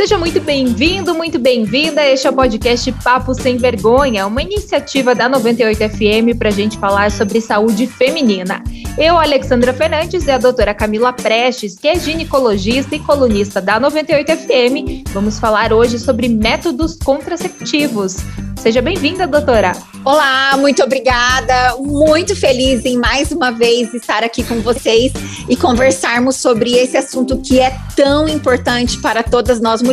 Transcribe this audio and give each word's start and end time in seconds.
Seja 0.00 0.16
muito 0.16 0.40
bem-vindo, 0.40 1.14
muito 1.14 1.38
bem-vinda. 1.38 2.02
Este 2.02 2.26
é 2.26 2.30
o 2.30 2.32
podcast 2.32 2.90
Papo 3.04 3.34
Sem 3.34 3.58
Vergonha, 3.58 4.26
uma 4.26 4.40
iniciativa 4.40 5.14
da 5.14 5.28
98 5.28 5.76
FM 5.90 6.38
para 6.38 6.48
a 6.48 6.52
gente 6.52 6.78
falar 6.78 7.10
sobre 7.10 7.38
saúde 7.38 7.86
feminina. 7.86 8.64
Eu, 8.96 9.18
Alexandra 9.18 9.74
Fernandes, 9.74 10.26
e 10.26 10.30
a 10.30 10.38
doutora 10.38 10.72
Camila 10.72 11.12
Prestes, 11.12 11.78
que 11.78 11.86
é 11.86 11.98
ginecologista 11.98 12.96
e 12.96 12.98
colunista 13.00 13.60
da 13.60 13.78
98 13.78 14.38
FM, 14.38 15.12
vamos 15.12 15.38
falar 15.38 15.70
hoje 15.70 15.98
sobre 15.98 16.30
métodos 16.30 16.96
contraceptivos. 16.96 18.16
Seja 18.60 18.82
bem-vinda, 18.82 19.26
doutora. 19.26 19.72
Olá, 20.04 20.54
muito 20.58 20.82
obrigada. 20.82 21.76
Muito 21.78 22.36
feliz 22.36 22.84
em 22.84 22.98
mais 22.98 23.32
uma 23.32 23.50
vez 23.50 23.94
estar 23.94 24.22
aqui 24.22 24.42
com 24.42 24.60
vocês 24.60 25.12
e 25.48 25.56
conversarmos 25.56 26.36
sobre 26.36 26.72
esse 26.72 26.94
assunto 26.94 27.38
que 27.38 27.58
é 27.58 27.74
tão 27.96 28.28
importante 28.28 28.98
para 28.98 29.22
todas 29.22 29.62
nós 29.62 29.80
mulheres. 29.80 29.89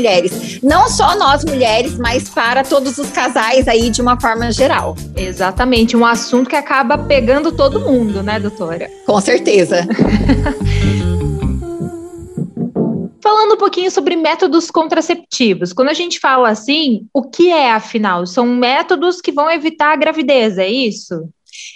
Não 0.64 0.88
só 0.90 1.16
nós 1.16 1.44
mulheres, 1.44 1.98
mas 1.98 2.30
para 2.30 2.64
todos 2.64 2.98
os 2.98 3.10
casais 3.10 3.68
aí 3.68 3.90
de 3.90 4.02
uma 4.02 4.20
forma 4.20 4.52
geral. 4.52 4.96
Exatamente, 5.16 5.96
um 5.98 6.06
assunto 6.06 6.50
que 6.50 6.56
acaba 6.56 6.98
pegando 6.98 7.52
todo 7.52 7.80
mundo, 7.80 8.22
né, 8.23 8.40
doutora? 8.40 8.90
Com 9.06 9.20
certeza. 9.22 9.88
Falando 13.22 13.56
um 13.56 13.58
pouquinho 13.58 13.92
sobre 13.92 14.16
métodos 14.16 14.72
contraceptivos. 14.72 15.73
Quando 15.73 15.90
a 15.90 15.94
gente 15.94 16.20
fala 16.20 16.50
assim, 16.50 17.08
o 17.14 17.23
que 17.23 17.52
é 17.52 17.72
afinal? 17.72 18.26
São 18.26 18.45
métodos 18.45 19.20
que 19.20 19.34
vão 19.34 19.52
evitar 19.52 19.92
a 19.92 19.98
gravidez, 19.98 20.58
é 20.58 20.70
isso? 20.70 21.28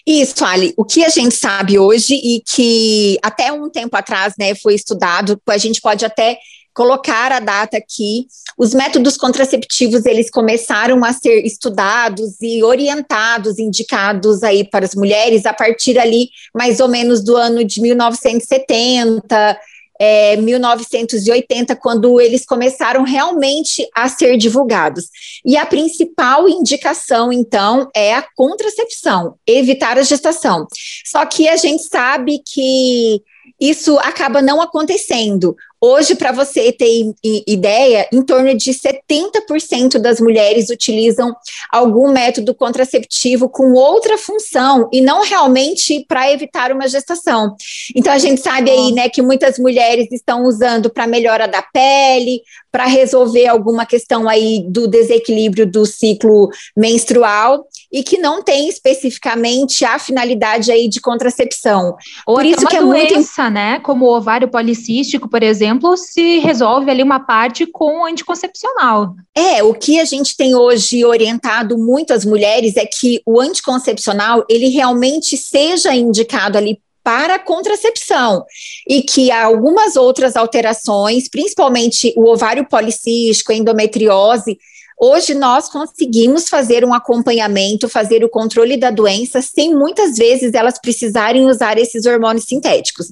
Isso, 0.06 0.44
Ali. 0.46 0.74
O 0.78 0.86
que 0.86 1.04
a 1.04 1.10
gente 1.10 1.36
sabe 1.36 1.78
hoje 1.78 2.16
e 2.16 2.42
que 2.42 3.18
até 3.22 3.52
um 3.52 3.70
tempo 3.70 3.96
atrás, 3.96 4.34
né, 4.40 4.56
foi 4.56 4.76
estudado, 4.76 5.40
a 5.48 5.58
gente 5.58 5.82
pode 5.82 6.06
até 6.06 6.38
colocar 6.74 7.32
a 7.32 7.40
data 7.40 7.78
aqui. 7.78 8.28
Os 8.58 8.74
métodos 8.74 9.18
contraceptivos, 9.18 10.06
eles 10.06 10.30
começaram 10.30 11.04
a 11.04 11.14
ser 11.14 11.46
estudados 11.46 12.42
e 12.42 12.64
orientados, 12.64 13.60
indicados 13.60 14.44
aí 14.44 14.64
para 14.64 14.86
as 14.86 14.96
mulheres 14.96 15.46
a 15.46 15.54
partir 15.54 15.98
ali 16.00 16.30
mais 16.54 16.80
ou 16.80 16.88
menos 16.88 17.24
do 17.24 17.36
ano 17.36 17.64
de 17.64 17.82
1970, 17.82 19.60
é, 20.04 20.36
1980, 20.36 21.76
quando 21.76 22.20
eles 22.20 22.44
começaram 22.44 23.04
realmente 23.04 23.88
a 23.96 24.10
ser 24.10 24.36
divulgados. 24.36 25.06
E 25.46 25.56
a 25.56 25.64
principal 25.64 26.50
indicação, 26.50 27.32
então, 27.32 27.88
é 27.96 28.16
a 28.16 28.26
contracepção, 28.36 29.36
evitar 29.46 30.00
a 30.00 30.04
gestação. 30.04 30.66
Só 31.06 31.24
que 31.28 31.48
a 31.48 31.56
gente 31.56 31.84
sabe 31.84 32.42
que 32.44 33.22
isso 33.60 34.00
acaba 34.00 34.42
não 34.42 34.60
acontecendo. 34.60 35.56
Hoje, 35.84 36.14
para 36.14 36.32
você 36.32 36.72
ter 36.72 37.12
ideia, 37.48 38.08
em 38.14 38.22
torno 38.22 38.56
de 38.56 38.72
70% 38.72 39.98
das 39.98 40.22
mulheres 40.22 40.70
utilizam 40.70 41.36
algum 41.72 42.12
método 42.12 42.54
contraceptivo 42.54 43.50
com 43.50 43.74
outra 43.74 44.16
função 44.16 44.88
e 44.94 45.02
não 45.02 45.24
realmente 45.24 46.06
para 46.08 46.32
evitar 46.32 46.72
uma 46.72 46.88
gestação. 46.88 47.56
Então, 47.96 48.14
a 48.14 48.20
gente 48.20 48.42
sabe 48.42 48.70
aí, 48.70 48.92
né, 48.92 49.10
que 49.10 49.24
muitas 49.24 49.58
mulheres 49.58 50.12
estão 50.12 50.44
usando 50.44 50.88
para 50.88 51.08
melhora 51.08 51.48
da 51.48 51.64
pele, 51.64 52.42
para 52.72 52.86
resolver 52.86 53.48
alguma 53.48 53.86
questão 53.86 54.30
aí 54.30 54.64
do 54.68 54.88
desequilíbrio 54.88 55.66
do 55.66 55.86
ciclo 55.86 56.50
menstrual 56.78 57.66
e 57.92 58.04
que 58.04 58.18
não 58.18 58.42
tem 58.44 58.70
especificamente 58.70 59.84
a 59.84 60.00
finalidade 60.00 60.72
aí 60.72 60.88
de 60.88 61.02
contracepção. 61.02 61.96
Ou 62.26 62.36
Por 62.36 62.46
isso 62.46 62.66
que 62.68 62.78
é 62.78 62.82
doença, 62.82 63.44
muito... 63.44 63.54
né, 63.54 63.80
como 63.80 64.06
o 64.06 64.16
ovário 64.16 64.48
policístico, 64.48 65.28
por 65.28 65.44
exemplo, 65.44 65.71
se 65.96 66.40
resolve 66.40 66.90
ali 66.90 67.04
uma 67.04 67.20
parte 67.20 67.66
com 67.66 68.06
anticoncepcional. 68.06 69.16
É, 69.36 69.64
o 69.64 69.74
que 69.74 70.00
a 70.00 70.06
gente 70.06 70.36
tem 70.36 70.56
hoje 70.56 71.06
orientado 71.06 71.78
muito 71.78 72.14
as 72.14 72.26
mulheres 72.26 72.76
é 72.78 72.86
que 72.86 73.22
o 73.26 73.40
anticoncepcional, 73.40 74.44
ele 74.50 74.70
realmente 74.70 75.38
seja 75.38 75.94
indicado 75.94 76.58
ali 76.58 76.80
para 77.04 77.40
contracepção 77.40 78.44
e 78.88 79.02
que 79.02 79.32
algumas 79.32 79.96
outras 79.96 80.36
alterações, 80.36 81.30
principalmente 81.30 82.14
o 82.16 82.30
ovário 82.30 82.68
policístico, 82.68 83.52
endometriose, 83.52 84.58
Hoje 85.04 85.34
nós 85.34 85.68
conseguimos 85.68 86.48
fazer 86.48 86.86
um 86.86 86.94
acompanhamento, 86.94 87.90
fazer 87.90 88.24
o 88.24 88.30
controle 88.30 88.78
da 88.78 88.92
doença 88.92 89.42
sem 89.42 89.74
muitas 89.74 90.16
vezes 90.16 90.54
elas 90.54 90.80
precisarem 90.80 91.48
usar 91.48 91.80
esses 91.80 92.06
hormônios 92.06 92.46
sintéticos. 92.46 93.08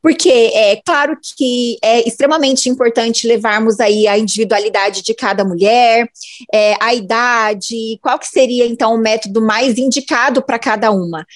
Porque 0.00 0.30
é 0.30 0.76
claro 0.76 1.18
que 1.36 1.78
é 1.82 2.06
extremamente 2.06 2.68
importante 2.68 3.26
levarmos 3.26 3.80
aí 3.80 4.06
a 4.06 4.16
individualidade 4.16 5.02
de 5.02 5.14
cada 5.14 5.44
mulher, 5.44 6.08
é, 6.54 6.76
a 6.80 6.94
idade, 6.94 7.98
qual 8.00 8.20
que 8.20 8.28
seria 8.28 8.64
então 8.64 8.94
o 8.94 8.98
método 8.98 9.42
mais 9.42 9.78
indicado 9.78 10.42
para 10.42 10.60
cada 10.60 10.92
uma. 10.92 11.26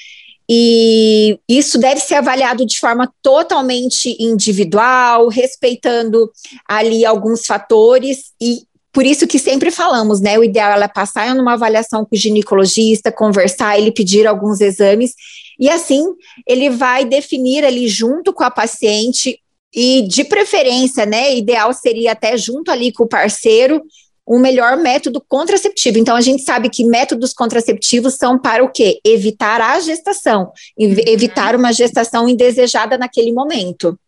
E 0.49 1.37
isso 1.49 1.79
deve 1.79 2.01
ser 2.01 2.15
avaliado 2.15 2.65
de 2.65 2.79
forma 2.79 3.13
totalmente 3.21 4.17
individual, 4.21 5.27
respeitando 5.27 6.31
ali 6.69 7.05
alguns 7.05 7.45
fatores 7.45 8.31
e 8.41 8.63
por 8.97 9.05
isso 9.05 9.27
que 9.27 9.39
sempre 9.39 9.71
falamos, 9.71 10.23
né? 10.23 10.39
O 10.39 10.43
ideal 10.43 10.81
é 10.81 10.89
passar 10.89 11.35
numa 11.35 11.53
avaliação 11.53 12.03
com 12.03 12.17
o 12.17 12.19
ginecologista, 12.19 13.13
conversar, 13.13 13.79
ele 13.79 13.93
pedir 13.93 14.27
alguns 14.27 14.59
exames, 14.63 15.13
e 15.61 15.69
assim 15.69 16.03
ele 16.47 16.71
vai 16.71 17.05
definir 17.05 17.63
ali 17.63 17.89
junto 17.89 18.33
com 18.33 18.43
a 18.43 18.51
paciente, 18.51 19.39
e 19.75 20.01
de 20.09 20.25
preferência, 20.25 21.05
né? 21.05 21.37
Ideal 21.37 21.75
seria 21.75 22.13
até 22.13 22.39
junto 22.39 22.71
ali 22.71 22.91
com 22.91 23.05
o 23.05 23.07
parceiro, 23.07 23.83
um 24.27 24.39
melhor 24.39 24.79
método 24.79 25.23
contraceptivo. 25.29 25.99
Então, 25.99 26.17
a 26.17 26.23
gente 26.23 26.43
sabe 26.43 26.71
que 26.71 26.83
métodos 26.83 27.35
contraceptivos 27.35 28.15
são 28.15 28.39
para 28.39 28.65
o 28.65 28.73
quê? 28.73 28.99
Evitar 29.05 29.61
a 29.61 29.79
gestação, 29.79 30.53
evitar 30.79 31.55
uma 31.55 31.71
gestação 31.71 32.27
indesejada 32.27 32.97
naquele 32.97 33.31
momento. 33.31 33.99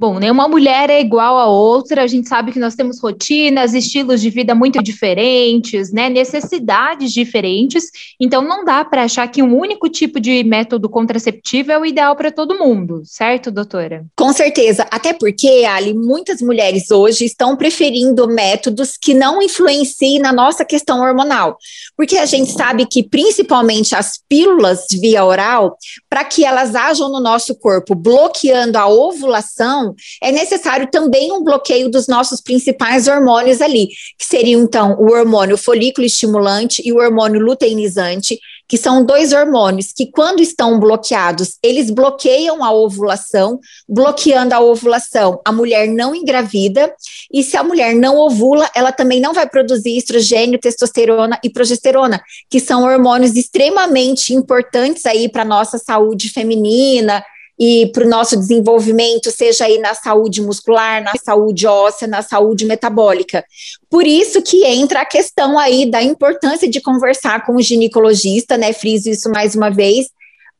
Bom, 0.00 0.20
nenhuma 0.20 0.46
mulher 0.46 0.90
é 0.90 1.00
igual 1.00 1.36
a 1.36 1.46
outra, 1.46 2.04
a 2.04 2.06
gente 2.06 2.28
sabe 2.28 2.52
que 2.52 2.60
nós 2.60 2.76
temos 2.76 3.00
rotinas, 3.00 3.74
estilos 3.74 4.20
de 4.20 4.30
vida 4.30 4.54
muito 4.54 4.80
diferentes, 4.80 5.90
né, 5.90 6.08
necessidades 6.08 7.12
diferentes, 7.12 7.90
então 8.20 8.40
não 8.40 8.64
dá 8.64 8.84
para 8.84 9.02
achar 9.02 9.26
que 9.26 9.42
um 9.42 9.58
único 9.58 9.88
tipo 9.88 10.20
de 10.20 10.44
método 10.44 10.88
contraceptivo 10.88 11.72
é 11.72 11.78
o 11.78 11.84
ideal 11.84 12.14
para 12.14 12.30
todo 12.30 12.56
mundo, 12.56 13.02
certo, 13.04 13.50
doutora? 13.50 14.06
Com 14.16 14.32
certeza, 14.32 14.86
até 14.88 15.12
porque, 15.12 15.66
Ali, 15.68 15.92
muitas 15.92 16.40
mulheres 16.40 16.92
hoje 16.92 17.24
estão 17.24 17.56
preferindo 17.56 18.28
métodos 18.28 18.96
que 18.96 19.14
não 19.14 19.42
influenciem 19.42 20.20
na 20.20 20.32
nossa 20.32 20.64
questão 20.64 21.00
hormonal, 21.00 21.58
porque 21.96 22.18
a 22.18 22.26
gente 22.26 22.52
sabe 22.52 22.86
que 22.86 23.02
principalmente 23.02 23.96
as 23.96 24.12
pílulas 24.28 24.86
via 24.92 25.24
oral, 25.24 25.76
para 26.08 26.24
que 26.24 26.44
elas 26.44 26.76
ajam 26.76 27.08
no 27.10 27.18
nosso 27.18 27.52
corpo 27.56 27.96
bloqueando 27.96 28.78
a 28.78 28.86
ovulação, 28.86 29.87
é 30.22 30.32
necessário 30.32 30.88
também 30.90 31.32
um 31.32 31.42
bloqueio 31.42 31.90
dos 31.90 32.06
nossos 32.06 32.40
principais 32.40 33.08
hormônios 33.08 33.60
ali, 33.60 33.88
que 34.18 34.24
seriam 34.24 34.62
então 34.62 34.96
o 34.98 35.12
hormônio 35.12 35.56
folículo 35.56 36.06
estimulante 36.06 36.82
e 36.84 36.92
o 36.92 36.98
hormônio 36.98 37.40
luteinizante, 37.40 38.38
que 38.68 38.76
são 38.76 39.04
dois 39.04 39.32
hormônios 39.32 39.92
que, 39.92 40.10
quando 40.10 40.40
estão 40.40 40.78
bloqueados, 40.78 41.56
eles 41.62 41.90
bloqueiam 41.90 42.62
a 42.62 42.70
ovulação, 42.70 43.58
bloqueando 43.88 44.54
a 44.54 44.60
ovulação, 44.60 45.40
a 45.44 45.50
mulher 45.50 45.88
não 45.88 46.14
engravida, 46.14 46.94
e 47.32 47.42
se 47.42 47.56
a 47.56 47.64
mulher 47.64 47.94
não 47.94 48.18
ovula, 48.18 48.70
ela 48.74 48.92
também 48.92 49.20
não 49.20 49.32
vai 49.32 49.48
produzir 49.48 49.96
estrogênio, 49.96 50.58
testosterona 50.58 51.38
e 51.42 51.48
progesterona, 51.48 52.20
que 52.50 52.60
são 52.60 52.84
hormônios 52.84 53.36
extremamente 53.36 54.34
importantes 54.34 55.06
aí 55.06 55.28
para 55.30 55.42
a 55.42 55.46
nossa 55.46 55.78
saúde 55.78 56.28
feminina 56.28 57.24
e 57.58 57.90
para 57.92 58.06
o 58.06 58.08
nosso 58.08 58.36
desenvolvimento, 58.36 59.30
seja 59.30 59.64
aí 59.64 59.78
na 59.78 59.94
saúde 59.94 60.40
muscular, 60.40 61.02
na 61.02 61.14
saúde 61.16 61.66
óssea, 61.66 62.06
na 62.06 62.22
saúde 62.22 62.64
metabólica. 62.64 63.44
Por 63.90 64.06
isso 64.06 64.40
que 64.42 64.64
entra 64.64 65.00
a 65.00 65.06
questão 65.06 65.58
aí 65.58 65.90
da 65.90 66.02
importância 66.02 66.68
de 66.68 66.80
conversar 66.80 67.44
com 67.44 67.56
o 67.56 67.62
ginecologista, 67.62 68.56
né? 68.56 68.72
Friso 68.72 69.10
isso 69.10 69.28
mais 69.30 69.56
uma 69.56 69.70
vez, 69.70 70.06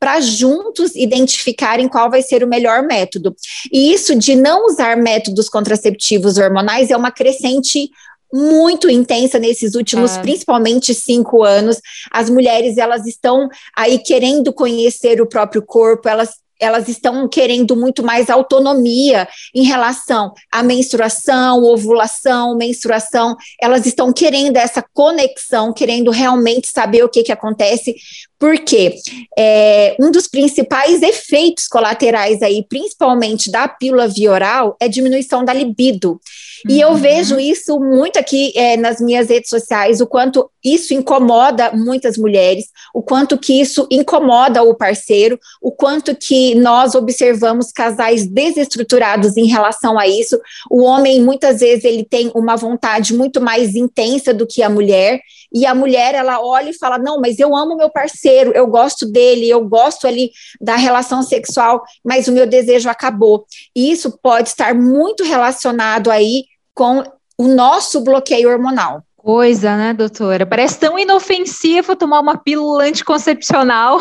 para 0.00 0.20
juntos 0.20 0.94
identificarem 0.96 1.88
qual 1.88 2.10
vai 2.10 2.22
ser 2.22 2.42
o 2.42 2.48
melhor 2.48 2.82
método. 2.82 3.34
E 3.72 3.92
isso 3.92 4.16
de 4.16 4.34
não 4.34 4.66
usar 4.66 4.96
métodos 4.96 5.48
contraceptivos 5.48 6.36
hormonais 6.36 6.90
é 6.90 6.96
uma 6.96 7.10
crescente 7.10 7.90
muito 8.32 8.90
intensa 8.90 9.38
nesses 9.38 9.74
últimos, 9.74 10.16
é. 10.16 10.20
principalmente 10.20 10.94
cinco 10.94 11.42
anos. 11.44 11.80
As 12.10 12.28
mulheres 12.28 12.76
elas 12.76 13.06
estão 13.06 13.48
aí 13.74 13.98
querendo 13.98 14.52
conhecer 14.52 15.20
o 15.20 15.26
próprio 15.26 15.62
corpo, 15.62 16.08
elas 16.08 16.30
elas 16.60 16.88
estão 16.88 17.28
querendo 17.28 17.76
muito 17.76 18.02
mais 18.02 18.28
autonomia 18.30 19.28
em 19.54 19.64
relação 19.64 20.32
à 20.50 20.62
menstruação, 20.62 21.62
ovulação, 21.62 22.56
menstruação. 22.56 23.36
Elas 23.60 23.86
estão 23.86 24.12
querendo 24.12 24.56
essa 24.56 24.84
conexão, 24.92 25.72
querendo 25.72 26.10
realmente 26.10 26.68
saber 26.68 27.04
o 27.04 27.08
que, 27.08 27.22
que 27.22 27.32
acontece. 27.32 27.94
Porque 28.38 28.94
é, 29.36 29.96
um 29.98 30.10
dos 30.10 30.28
principais 30.28 31.02
efeitos 31.02 31.66
colaterais 31.66 32.40
aí, 32.40 32.64
principalmente 32.68 33.50
da 33.50 33.66
pílula 33.66 34.06
via 34.06 34.30
oral, 34.30 34.76
é 34.80 34.88
diminuição 34.88 35.44
da 35.44 35.52
libido. 35.52 36.20
E 36.68 36.80
eu 36.80 36.90
uhum. 36.90 36.96
vejo 36.96 37.38
isso 37.38 37.78
muito 37.78 38.18
aqui 38.18 38.52
é, 38.56 38.76
nas 38.76 39.00
minhas 39.00 39.28
redes 39.28 39.50
sociais, 39.50 40.00
o 40.00 40.06
quanto 40.06 40.50
isso 40.64 40.92
incomoda 40.92 41.72
muitas 41.72 42.16
mulheres, 42.16 42.66
o 42.92 43.02
quanto 43.02 43.38
que 43.38 43.60
isso 43.60 43.86
incomoda 43.90 44.62
o 44.62 44.74
parceiro, 44.74 45.38
o 45.60 45.70
quanto 45.70 46.16
que 46.16 46.54
nós 46.56 46.94
observamos 46.94 47.70
casais 47.70 48.26
desestruturados 48.26 49.36
em 49.36 49.46
relação 49.46 49.98
a 49.98 50.06
isso. 50.06 50.40
O 50.70 50.82
homem, 50.82 51.20
muitas 51.22 51.60
vezes, 51.60 51.84
ele 51.84 52.04
tem 52.04 52.30
uma 52.34 52.56
vontade 52.56 53.14
muito 53.14 53.40
mais 53.40 53.74
intensa 53.74 54.34
do 54.34 54.46
que 54.46 54.62
a 54.62 54.68
mulher, 54.68 55.20
e 55.52 55.64
a 55.64 55.74
mulher, 55.74 56.14
ela 56.14 56.40
olha 56.40 56.70
e 56.70 56.78
fala, 56.78 56.98
não, 56.98 57.20
mas 57.20 57.38
eu 57.38 57.56
amo 57.56 57.76
meu 57.76 57.90
parceiro, 57.90 58.52
eu 58.54 58.66
gosto 58.66 59.06
dele, 59.10 59.48
eu 59.48 59.66
gosto 59.66 60.06
ali 60.06 60.30
da 60.60 60.76
relação 60.76 61.22
sexual, 61.22 61.82
mas 62.04 62.28
o 62.28 62.32
meu 62.32 62.46
desejo 62.46 62.88
acabou. 62.88 63.46
E 63.74 63.90
isso 63.90 64.18
pode 64.22 64.50
estar 64.50 64.74
muito 64.74 65.24
relacionado 65.24 66.10
aí 66.10 66.44
com 66.74 67.02
o 67.38 67.48
nosso 67.48 68.00
bloqueio 68.00 68.50
hormonal. 68.50 69.02
Coisa, 69.16 69.76
né, 69.76 69.92
doutora? 69.92 70.46
Parece 70.46 70.78
tão 70.78 70.98
inofensivo 70.98 71.96
tomar 71.96 72.20
uma 72.20 72.38
pílula 72.38 72.84
anticoncepcional, 72.84 73.98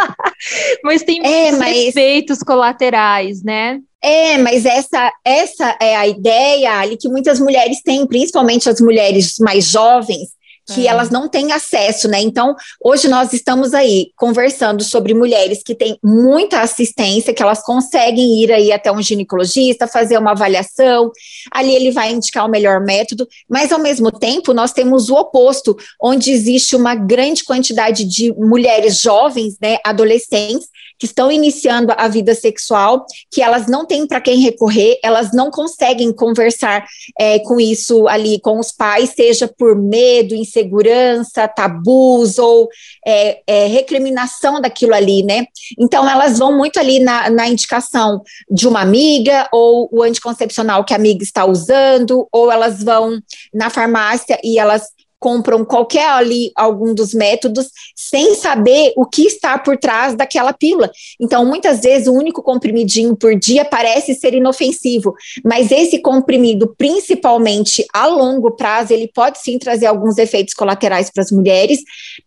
mas 0.82 1.02
tem 1.02 1.24
é, 1.24 1.52
mas... 1.52 1.76
efeitos 1.76 2.38
colaterais, 2.40 3.42
né? 3.42 3.78
É, 4.02 4.38
mas 4.38 4.64
essa, 4.64 5.12
essa 5.24 5.76
é 5.80 5.94
a 5.94 6.08
ideia 6.08 6.78
ali 6.78 6.96
que 6.96 7.08
muitas 7.08 7.38
mulheres 7.38 7.82
têm, 7.82 8.06
principalmente 8.06 8.68
as 8.68 8.80
mulheres 8.80 9.34
mais 9.38 9.66
jovens, 9.66 10.30
que 10.74 10.86
é. 10.86 10.90
elas 10.90 11.10
não 11.10 11.28
têm 11.28 11.52
acesso, 11.52 12.08
né? 12.08 12.20
Então, 12.20 12.54
hoje 12.82 13.08
nós 13.08 13.32
estamos 13.32 13.74
aí 13.74 14.10
conversando 14.16 14.82
sobre 14.82 15.14
mulheres 15.14 15.62
que 15.62 15.74
têm 15.74 15.98
muita 16.02 16.60
assistência, 16.60 17.34
que 17.34 17.42
elas 17.42 17.62
conseguem 17.62 18.42
ir 18.42 18.52
aí 18.52 18.72
até 18.72 18.90
um 18.92 19.02
ginecologista, 19.02 19.86
fazer 19.86 20.18
uma 20.18 20.32
avaliação, 20.32 21.10
ali 21.50 21.74
ele 21.74 21.90
vai 21.90 22.12
indicar 22.12 22.46
o 22.46 22.50
melhor 22.50 22.80
método, 22.80 23.26
mas 23.48 23.72
ao 23.72 23.78
mesmo 23.78 24.10
tempo 24.10 24.52
nós 24.52 24.72
temos 24.72 25.08
o 25.08 25.16
oposto, 25.16 25.76
onde 26.00 26.30
existe 26.30 26.76
uma 26.76 26.94
grande 26.94 27.44
quantidade 27.44 28.04
de 28.04 28.32
mulheres 28.34 29.00
jovens, 29.00 29.56
né, 29.60 29.78
adolescentes, 29.84 30.68
que 31.00 31.06
estão 31.06 31.32
iniciando 31.32 31.94
a 31.96 32.06
vida 32.08 32.34
sexual, 32.34 33.06
que 33.30 33.40
elas 33.42 33.66
não 33.66 33.86
têm 33.86 34.06
para 34.06 34.20
quem 34.20 34.38
recorrer, 34.40 35.00
elas 35.02 35.32
não 35.32 35.50
conseguem 35.50 36.12
conversar 36.12 36.84
é, 37.18 37.38
com 37.38 37.58
isso 37.58 38.06
ali 38.06 38.38
com 38.38 38.58
os 38.58 38.70
pais, 38.70 39.14
seja 39.16 39.48
por 39.48 39.74
medo, 39.74 40.34
insegurança, 40.34 41.48
tabus 41.48 42.38
ou 42.38 42.68
é, 43.06 43.40
é, 43.46 43.66
recriminação 43.66 44.60
daquilo 44.60 44.94
ali, 44.94 45.22
né? 45.22 45.46
Então 45.78 46.08
elas 46.08 46.38
vão 46.38 46.54
muito 46.54 46.78
ali 46.78 47.00
na, 47.00 47.30
na 47.30 47.48
indicação 47.48 48.22
de 48.50 48.68
uma 48.68 48.82
amiga 48.82 49.48
ou 49.50 49.88
o 49.90 50.02
anticoncepcional 50.02 50.84
que 50.84 50.92
a 50.92 50.96
amiga 50.96 51.22
está 51.22 51.46
usando, 51.46 52.28
ou 52.30 52.52
elas 52.52 52.82
vão 52.82 53.18
na 53.54 53.70
farmácia 53.70 54.38
e 54.44 54.58
elas 54.58 54.82
compram 55.20 55.64
qualquer 55.66 56.08
ali 56.08 56.50
algum 56.56 56.94
dos 56.94 57.12
métodos 57.12 57.68
sem 57.94 58.34
saber 58.34 58.94
o 58.96 59.04
que 59.04 59.26
está 59.26 59.58
por 59.58 59.76
trás 59.76 60.14
daquela 60.14 60.52
pílula. 60.54 60.90
Então, 61.20 61.44
muitas 61.44 61.80
vezes 61.80 62.08
o 62.08 62.14
único 62.14 62.42
comprimidinho 62.42 63.14
por 63.14 63.38
dia 63.38 63.64
parece 63.64 64.14
ser 64.14 64.32
inofensivo, 64.32 65.14
mas 65.44 65.70
esse 65.70 66.00
comprimido, 66.00 66.74
principalmente 66.76 67.84
a 67.92 68.06
longo 68.06 68.52
prazo, 68.52 68.94
ele 68.94 69.08
pode 69.14 69.38
sim 69.38 69.58
trazer 69.58 69.86
alguns 69.86 70.16
efeitos 70.16 70.54
colaterais 70.54 71.10
para 71.10 71.22
as 71.22 71.30
mulheres, 71.30 71.80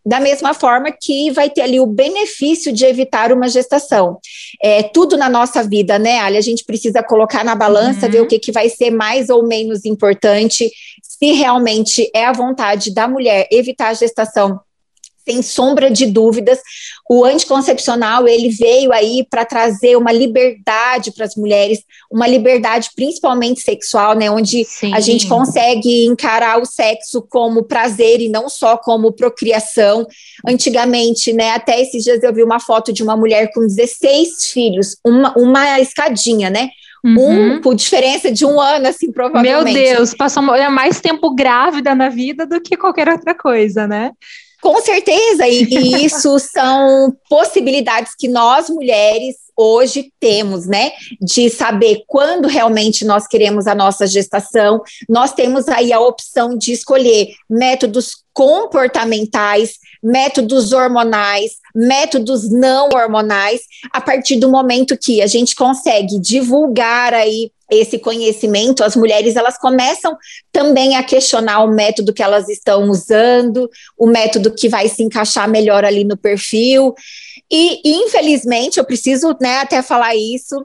da 0.05 0.19
mesma 0.19 0.53
forma 0.53 0.91
que 0.91 1.31
vai 1.31 1.49
ter 1.49 1.61
ali 1.61 1.79
o 1.79 1.87
benefício 1.87 2.71
de 2.71 2.85
evitar 2.85 3.31
uma 3.33 3.49
gestação. 3.49 4.19
É 4.61 4.83
tudo 4.83 5.17
na 5.17 5.29
nossa 5.29 5.63
vida, 5.63 5.97
né, 5.97 6.19
Ali? 6.19 6.37
A 6.37 6.41
gente 6.41 6.63
precisa 6.63 7.01
colocar 7.01 7.43
na 7.43 7.55
balança, 7.55 8.05
uhum. 8.05 8.11
ver 8.11 8.21
o 8.21 8.27
que, 8.27 8.37
que 8.37 8.51
vai 8.51 8.69
ser 8.69 8.91
mais 8.91 9.29
ou 9.29 9.47
menos 9.47 9.83
importante 9.83 10.69
se 11.23 11.31
realmente 11.31 12.11
é 12.13 12.25
a 12.25 12.33
vontade 12.33 12.93
da 12.93 13.07
mulher 13.07 13.47
evitar 13.49 13.87
a 13.87 13.93
gestação 13.93 14.59
sem 15.25 15.41
sombra 15.41 15.89
de 15.89 16.05
dúvidas, 16.05 16.59
o 17.09 17.23
anticoncepcional 17.23 18.27
ele 18.27 18.49
veio 18.49 18.91
aí 18.91 19.25
para 19.29 19.45
trazer 19.45 19.95
uma 19.95 20.11
liberdade 20.11 21.13
para 21.13 21.23
as 21.23 21.37
mulheres, 21.37 21.79
uma 22.11 22.27
liberdade 22.27 22.89
principalmente 22.93 23.61
sexual, 23.61 24.15
né, 24.15 24.29
onde 24.29 24.65
Sim. 24.65 24.93
a 24.93 24.99
gente 24.99 25.25
consegue 25.29 26.05
encarar 26.07 26.61
o 26.61 26.65
sexo 26.65 27.21
como 27.21 27.63
prazer 27.63 28.19
e 28.19 28.27
não 28.27 28.49
só 28.49 28.75
como 28.75 29.13
procriação. 29.13 30.05
Antigamente, 30.45 31.31
né, 31.31 31.51
até 31.51 31.81
esses 31.81 32.03
dias 32.03 32.21
eu 32.21 32.33
vi 32.33 32.43
uma 32.43 32.59
foto 32.59 32.91
de 32.91 33.01
uma 33.01 33.15
mulher 33.15 33.49
com 33.53 33.61
16 33.61 34.51
filhos, 34.51 34.97
uma, 35.05 35.33
uma 35.37 35.79
escadinha, 35.79 36.49
né? 36.49 36.69
Uhum. 37.03 37.55
Um, 37.55 37.61
por 37.61 37.75
diferença 37.75 38.31
de 38.31 38.45
um 38.45 38.61
ano, 38.61 38.87
assim, 38.87 39.11
provavelmente. 39.11 39.73
Meu 39.73 39.73
Deus, 39.73 40.13
passou 40.13 40.41
mais 40.41 41.01
tempo 41.01 41.35
grávida 41.35 41.93
na 41.93 42.07
vida 42.07 42.45
do 42.45 42.61
que 42.61 42.77
qualquer 42.77 43.09
outra 43.09 43.35
coisa, 43.35 43.85
né? 43.85 44.11
Com 44.61 44.79
certeza, 44.81 45.45
e, 45.45 45.63
e 45.63 46.05
isso 46.05 46.39
são 46.39 47.13
possibilidades 47.29 48.13
que 48.17 48.29
nós 48.29 48.69
mulheres 48.69 49.35
hoje 49.55 50.11
temos, 50.19 50.65
né? 50.65 50.91
De 51.21 51.49
saber 51.49 52.03
quando 52.07 52.47
realmente 52.47 53.05
nós 53.05 53.27
queremos 53.27 53.67
a 53.67 53.75
nossa 53.75 54.07
gestação. 54.07 54.81
Nós 55.07 55.33
temos 55.33 55.67
aí 55.67 55.91
a 55.91 55.99
opção 55.99 56.57
de 56.57 56.71
escolher 56.71 57.27
métodos 57.49 58.23
comportamentais, 58.33 59.77
métodos 60.03 60.73
hormonais, 60.73 61.53
métodos 61.73 62.51
não 62.51 62.89
hormonais, 62.93 63.61
a 63.91 64.01
partir 64.01 64.35
do 64.35 64.49
momento 64.49 64.97
que 64.97 65.21
a 65.21 65.27
gente 65.27 65.55
consegue 65.55 66.19
divulgar 66.19 67.13
aí 67.13 67.51
esse 67.71 67.97
conhecimento, 67.97 68.83
as 68.83 68.95
mulheres 68.95 69.35
elas 69.35 69.57
começam 69.57 70.17
também 70.51 70.95
a 70.95 71.03
questionar 71.03 71.63
o 71.63 71.71
método 71.71 72.13
que 72.13 72.21
elas 72.21 72.49
estão 72.49 72.89
usando, 72.89 73.69
o 73.97 74.05
método 74.05 74.53
que 74.53 74.69
vai 74.69 74.87
se 74.87 75.03
encaixar 75.03 75.49
melhor 75.49 75.83
ali 75.85 76.03
no 76.03 76.17
perfil. 76.17 76.93
E 77.51 77.81
infelizmente, 77.85 78.77
eu 78.77 78.85
preciso 78.85 79.35
né, 79.39 79.59
até 79.59 79.81
falar 79.81 80.15
isso, 80.15 80.55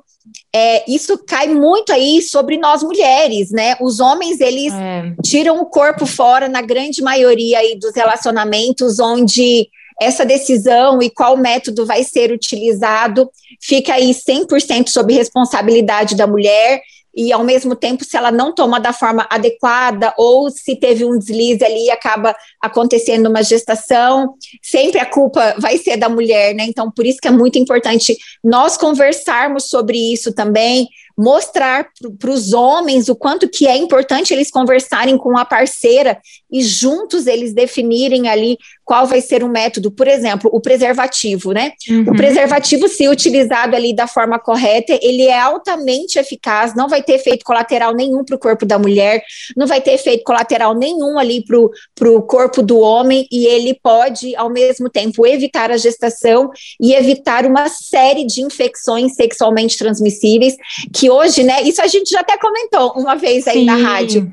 é, 0.54 0.90
isso 0.90 1.18
cai 1.26 1.48
muito 1.48 1.92
aí 1.92 2.20
sobre 2.22 2.58
nós 2.58 2.82
mulheres, 2.82 3.50
né? 3.50 3.76
Os 3.80 4.00
homens, 4.00 4.40
eles 4.40 4.72
é. 4.72 5.14
tiram 5.22 5.60
o 5.60 5.66
corpo 5.66 6.06
fora 6.06 6.48
na 6.48 6.60
grande 6.60 7.02
maioria 7.02 7.58
aí 7.58 7.78
dos 7.78 7.94
relacionamentos 7.94 8.98
onde 8.98 9.68
essa 10.00 10.24
decisão 10.24 11.02
e 11.02 11.10
qual 11.10 11.36
método 11.36 11.84
vai 11.84 12.04
ser 12.04 12.30
utilizado 12.32 13.30
fica 13.60 13.94
aí 13.94 14.10
100% 14.10 14.88
sob 14.88 15.12
responsabilidade 15.12 16.16
da 16.16 16.26
mulher 16.26 16.80
e 17.18 17.32
ao 17.32 17.42
mesmo 17.42 17.74
tempo, 17.74 18.04
se 18.04 18.16
ela 18.16 18.30
não 18.30 18.54
toma 18.54 18.78
da 18.78 18.92
forma 18.92 19.26
adequada 19.28 20.14
ou 20.16 20.50
se 20.50 20.76
teve 20.76 21.04
um 21.04 21.18
deslize 21.18 21.64
ali 21.64 21.86
e 21.86 21.90
acaba 21.90 22.32
acontecendo 22.62 23.28
uma 23.28 23.42
gestação, 23.42 24.34
sempre 24.62 25.00
a 25.00 25.04
culpa 25.04 25.56
vai 25.58 25.78
ser 25.78 25.96
da 25.96 26.08
mulher, 26.08 26.54
né? 26.54 26.64
Então, 26.68 26.92
por 26.92 27.04
isso 27.04 27.18
que 27.20 27.26
é 27.26 27.32
muito 27.32 27.58
importante 27.58 28.16
nós 28.44 28.76
conversarmos 28.76 29.68
sobre 29.68 29.98
isso 29.98 30.32
também, 30.32 30.88
mostrar 31.18 31.88
para 32.16 32.30
os 32.30 32.52
homens 32.52 33.08
o 33.08 33.16
quanto 33.16 33.48
que 33.48 33.66
é 33.66 33.76
importante 33.76 34.32
eles 34.32 34.52
conversarem 34.52 35.18
com 35.18 35.36
a 35.36 35.44
parceira 35.44 36.20
e 36.50 36.62
juntos 36.62 37.26
eles 37.26 37.52
definirem 37.52 38.28
ali 38.28 38.56
qual 38.84 39.06
vai 39.06 39.20
ser 39.20 39.42
o 39.42 39.48
método. 39.48 39.90
Por 39.90 40.06
exemplo, 40.08 40.48
o 40.52 40.60
preservativo, 40.60 41.52
né? 41.52 41.72
Uhum. 41.90 42.02
O 42.02 42.16
preservativo, 42.16 42.88
se 42.88 43.08
utilizado 43.08 43.76
ali 43.76 43.94
da 43.94 44.06
forma 44.06 44.38
correta, 44.38 44.98
ele 45.02 45.24
é 45.24 45.38
altamente 45.38 46.18
eficaz, 46.18 46.74
não 46.74 46.88
vai 46.88 47.02
ter 47.02 47.14
efeito 47.14 47.44
colateral 47.44 47.94
nenhum 47.94 48.24
para 48.24 48.36
o 48.36 48.38
corpo 48.38 48.64
da 48.64 48.78
mulher, 48.78 49.22
não 49.56 49.66
vai 49.66 49.80
ter 49.80 49.92
efeito 49.92 50.24
colateral 50.24 50.74
nenhum 50.74 51.18
ali 51.18 51.44
para 51.44 52.10
o 52.10 52.22
corpo 52.22 52.62
do 52.62 52.78
homem, 52.78 53.26
e 53.30 53.44
ele 53.46 53.78
pode, 53.82 54.34
ao 54.36 54.48
mesmo 54.48 54.88
tempo, 54.88 55.26
evitar 55.26 55.70
a 55.70 55.76
gestação 55.76 56.50
e 56.80 56.94
evitar 56.94 57.44
uma 57.44 57.68
série 57.68 58.24
de 58.24 58.40
infecções 58.40 59.14
sexualmente 59.14 59.76
transmissíveis 59.76 60.54
que 60.94 61.07
hoje, 61.08 61.42
né? 61.42 61.62
Isso 61.62 61.80
a 61.80 61.86
gente 61.86 62.10
já 62.10 62.20
até 62.20 62.36
comentou 62.38 62.92
uma 62.92 63.14
vez 63.14 63.46
aí 63.46 63.60
Sim. 63.60 63.64
na 63.64 63.76
rádio. 63.76 64.32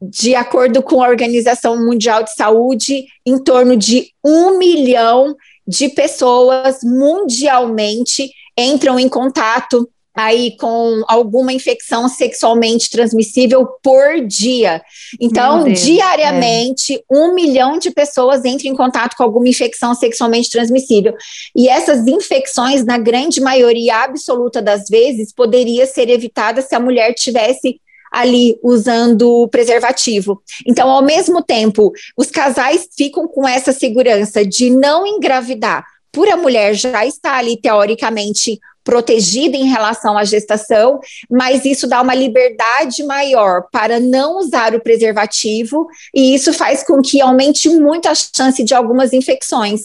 De 0.00 0.34
acordo 0.34 0.82
com 0.82 1.02
a 1.02 1.08
Organização 1.08 1.76
Mundial 1.76 2.24
de 2.24 2.34
Saúde, 2.34 3.04
em 3.24 3.38
torno 3.38 3.76
de 3.76 4.10
um 4.24 4.58
milhão 4.58 5.36
de 5.66 5.88
pessoas 5.88 6.78
mundialmente 6.82 8.30
entram 8.58 8.98
em 8.98 9.08
contato 9.08 9.88
aí 10.14 10.56
com 10.58 11.02
alguma 11.08 11.52
infecção 11.52 12.08
sexualmente 12.08 12.90
transmissível 12.90 13.66
por 13.82 14.20
dia. 14.26 14.82
Então, 15.20 15.64
Deus, 15.64 15.80
diariamente, 15.80 16.96
é. 16.96 17.00
um 17.10 17.34
milhão 17.34 17.78
de 17.78 17.90
pessoas 17.90 18.44
entram 18.44 18.70
em 18.70 18.76
contato 18.76 19.16
com 19.16 19.22
alguma 19.22 19.48
infecção 19.48 19.94
sexualmente 19.94 20.50
transmissível. 20.50 21.14
E 21.56 21.68
essas 21.68 22.06
infecções, 22.06 22.84
na 22.84 22.98
grande 22.98 23.40
maioria 23.40 24.04
absoluta 24.04 24.60
das 24.60 24.88
vezes, 24.88 25.32
poderia 25.32 25.86
ser 25.86 26.08
evitada 26.10 26.60
se 26.60 26.74
a 26.74 26.80
mulher 26.80 27.14
tivesse 27.14 27.80
ali 28.12 28.58
usando 28.62 29.22
o 29.22 29.48
preservativo. 29.48 30.42
Então, 30.66 30.90
ao 30.90 31.02
mesmo 31.02 31.42
tempo, 31.42 31.90
os 32.14 32.30
casais 32.30 32.86
ficam 32.94 33.26
com 33.26 33.48
essa 33.48 33.72
segurança 33.72 34.44
de 34.44 34.68
não 34.68 35.06
engravidar, 35.06 35.86
por 36.12 36.28
a 36.28 36.36
mulher 36.36 36.74
já 36.74 37.06
estar 37.06 37.38
ali 37.38 37.56
teoricamente 37.56 38.60
protegida 38.84 39.56
em 39.56 39.68
relação 39.68 40.16
à 40.18 40.24
gestação, 40.24 41.00
mas 41.30 41.64
isso 41.64 41.86
dá 41.86 42.00
uma 42.00 42.14
liberdade 42.14 43.02
maior 43.04 43.64
para 43.70 44.00
não 44.00 44.38
usar 44.38 44.74
o 44.74 44.80
preservativo 44.80 45.86
e 46.14 46.34
isso 46.34 46.52
faz 46.52 46.82
com 46.82 47.00
que 47.00 47.20
aumente 47.20 47.68
muito 47.68 48.08
a 48.08 48.14
chance 48.14 48.62
de 48.62 48.74
algumas 48.74 49.12
infecções. 49.12 49.82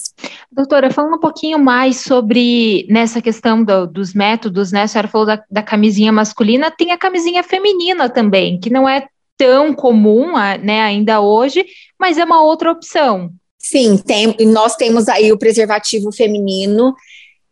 Doutora, 0.51 0.91
falando 0.91 1.15
um 1.15 1.19
pouquinho 1.19 1.59
mais 1.59 1.97
sobre 1.97 2.85
nessa 2.89 3.21
questão 3.21 3.63
do, 3.63 3.85
dos 3.85 4.13
métodos, 4.13 4.71
né? 4.71 4.83
A 4.83 4.87
senhora 4.87 5.07
falou 5.07 5.27
da, 5.27 5.43
da 5.49 5.63
camisinha 5.63 6.11
masculina, 6.11 6.71
tem 6.71 6.91
a 6.91 6.97
camisinha 6.97 7.43
feminina 7.43 8.09
também, 8.09 8.59
que 8.59 8.69
não 8.69 8.87
é 8.87 9.07
tão 9.37 9.73
comum, 9.73 10.33
né, 10.63 10.81
ainda 10.81 11.21
hoje, 11.21 11.63
mas 11.99 12.17
é 12.17 12.25
uma 12.25 12.41
outra 12.41 12.71
opção. 12.71 13.29
Sim, 13.59 13.97
tem, 13.97 14.35
nós 14.47 14.75
temos 14.75 15.07
aí 15.07 15.31
o 15.31 15.37
preservativo 15.37 16.11
feminino, 16.11 16.95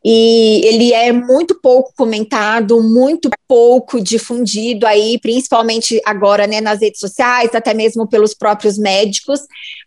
e 0.07 0.61
ele 0.63 0.93
é 0.93 1.11
muito 1.11 1.59
pouco 1.59 1.91
comentado, 1.97 2.79
muito 2.83 3.27
pouco 3.47 3.99
difundido 3.99 4.85
aí, 4.85 5.17
principalmente 5.19 5.99
agora, 6.05 6.45
né, 6.45 6.61
nas 6.61 6.79
redes 6.79 6.99
sociais, 6.99 7.55
até 7.55 7.73
mesmo 7.73 8.07
pelos 8.07 8.35
próprios 8.35 8.77
médicos, 8.77 9.39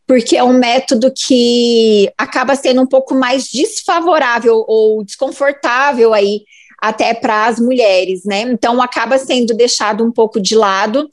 porque 0.08 0.36
é 0.36 0.42
um 0.42 0.58
método 0.58 1.12
que 1.16 2.10
acaba 2.18 2.56
sendo 2.56 2.82
um 2.82 2.86
pouco 2.86 3.14
mais 3.14 3.48
desfavorável 3.48 4.64
ou 4.66 5.04
desconfortável 5.04 6.12
aí 6.12 6.42
até 6.82 7.14
para 7.14 7.46
as 7.46 7.60
mulheres, 7.60 8.24
né? 8.24 8.42
Então 8.42 8.82
acaba 8.82 9.18
sendo 9.18 9.54
deixado 9.54 10.04
um 10.04 10.10
pouco 10.10 10.40
de 10.40 10.56
lado 10.56 11.08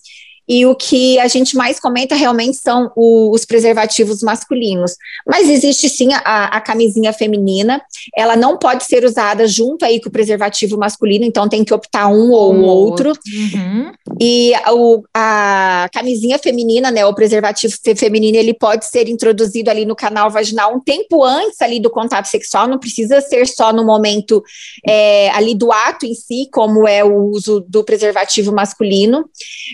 e 0.48 0.66
o 0.66 0.75
que 0.75 1.20
a 1.20 1.28
gente 1.28 1.56
mais 1.56 1.80
comenta 1.80 2.16
realmente 2.16 2.58
são 2.58 2.92
o, 2.96 3.32
os 3.32 3.46
preservativos 3.46 4.22
masculinos. 4.22 4.96
Mas 5.28 5.50
existe 5.50 5.90
sim 5.90 6.14
a, 6.14 6.46
a, 6.46 6.62
camisinha 6.62 7.12
feminina, 7.12 7.82
ela 8.16 8.36
não 8.36 8.58
pode 8.58 8.84
ser 8.86 9.04
usada 9.04 9.48
junto 9.48 9.84
aí 9.84 10.00
com 10.00 10.10
o 10.10 10.12
preservativo 10.12 10.78
masculino, 10.78 11.25
então 11.25 11.50
tem 11.50 11.64
que 11.64 11.74
optar 11.74 12.08
um 12.08 12.32
ou 12.32 12.54
um 12.54 12.64
outro. 12.64 13.12
Uhum. 13.12 13.92
E 14.22 14.54
o, 14.70 15.04
a 15.14 15.90
camisinha 15.92 16.38
feminina, 16.38 16.92
né, 16.92 17.06
o 17.06 17.14
preservativo 17.14 17.75
feminino, 17.96 18.38
ele 18.38 18.54
pode 18.54 18.86
ser 18.86 19.10
introduzido 19.10 19.70
ali 19.70 19.86
no 19.86 19.96
canal 19.96 20.30
vaginal 20.30 20.75
um 20.75 20.80
tempo 20.80 21.24
antes 21.24 21.62
ali 21.62 21.80
do 21.80 21.90
contato 21.90 22.25
sexual, 22.25 22.68
não 22.68 22.78
precisa 22.78 23.20
ser 23.22 23.48
só 23.48 23.74
no 23.74 23.84
momento 23.84 24.44
é, 24.88 25.30
ali 25.32 25.56
do 25.56 25.72
ato 25.72 26.06
em 26.06 26.14
si, 26.14 26.48
como 26.52 26.88
é 26.88 27.04
o 27.04 27.30
uso 27.30 27.66
do 27.68 27.84
preservativo 27.84 28.54
masculino, 28.54 29.25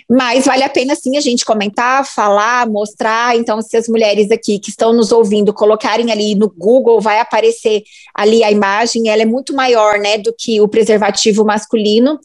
mas 0.10 0.46
vale 0.46 0.61
vale 0.62 0.64
a 0.64 0.70
pena 0.70 0.96
sim 0.96 1.18
a 1.18 1.22
gente 1.22 1.44
comentar, 1.44 2.06
falar, 2.06 2.68
mostrar. 2.70 3.36
Então, 3.36 3.62
se 3.62 3.76
as 3.76 3.88
mulheres 3.88 4.30
aqui 4.30 4.60
que 4.60 4.70
estão 4.70 4.94
nos 4.94 5.12
ouvindo 5.12 5.54
colocarem 5.54 6.12
ali 6.12 6.36
no 6.36 6.50
Google, 6.50 7.02
vai 7.02 7.20
aparecer 7.20 7.84
ali 8.14 8.44
a 8.44 8.52
imagem, 8.52 9.10
ela 9.10 9.24
é 9.24 9.26
muito 9.26 9.54
maior, 9.56 9.98
né, 9.98 10.18
do 10.18 10.34
que 10.38 10.62
o 10.62 10.68
preservativo 10.68 11.44
masculino, 11.44 12.20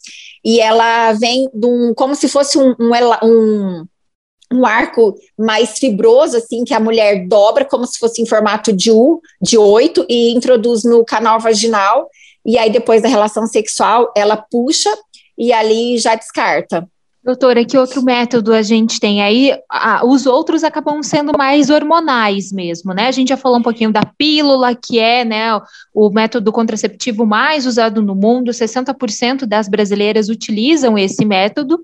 e 0.45 0.59
ela 0.59 1.13
vem 1.13 1.49
de 1.53 1.65
um, 1.65 1.93
como 1.95 2.15
se 2.15 2.27
fosse 2.27 2.57
um, 2.57 2.75
um, 2.79 2.91
um 3.23 3.85
um 4.49 4.65
arco 4.65 5.13
mais 5.37 5.77
fibroso, 5.77 6.37
assim, 6.37 6.63
que 6.63 6.73
a 6.73 6.79
mulher 6.79 7.27
dobra 7.27 7.65
como 7.65 7.85
se 7.85 7.99
fosse 7.99 8.21
em 8.21 8.25
formato 8.25 8.71
de 8.71 8.89
U, 8.89 9.19
de 9.41 9.57
oito, 9.57 10.05
e 10.07 10.31
introduz 10.31 10.85
no 10.85 11.03
canal 11.03 11.37
vaginal, 11.37 12.09
e 12.45 12.57
aí 12.57 12.69
depois 12.69 13.01
da 13.01 13.09
relação 13.09 13.45
sexual, 13.45 14.09
ela 14.15 14.37
puxa 14.37 14.89
e 15.37 15.51
ali 15.51 15.97
já 15.97 16.15
descarta. 16.15 16.87
Doutora, 17.27 17.65
que 17.65 17.77
outro 17.77 18.01
método 18.01 18.53
a 18.53 18.61
gente 18.61 19.01
tem 19.01 19.21
aí? 19.21 19.53
Ah, 19.69 19.99
os 20.05 20.25
outros 20.25 20.63
acabam 20.63 21.03
sendo 21.03 21.37
mais 21.37 21.69
hormonais 21.69 22.53
mesmo, 22.53 22.93
né? 22.93 23.09
A 23.09 23.11
gente 23.11 23.27
já 23.27 23.35
falou 23.35 23.57
um 23.57 23.61
pouquinho 23.61 23.91
da 23.91 23.99
pílula, 24.17 24.73
que 24.73 24.97
é 24.97 25.25
né, 25.25 25.59
o 25.93 26.09
método 26.09 26.53
contraceptivo 26.53 27.25
mais 27.25 27.65
usado 27.65 28.01
no 28.01 28.15
mundo, 28.15 28.51
60% 28.51 29.45
das 29.45 29.67
brasileiras 29.67 30.29
utilizam 30.29 30.97
esse 30.97 31.25
método. 31.25 31.81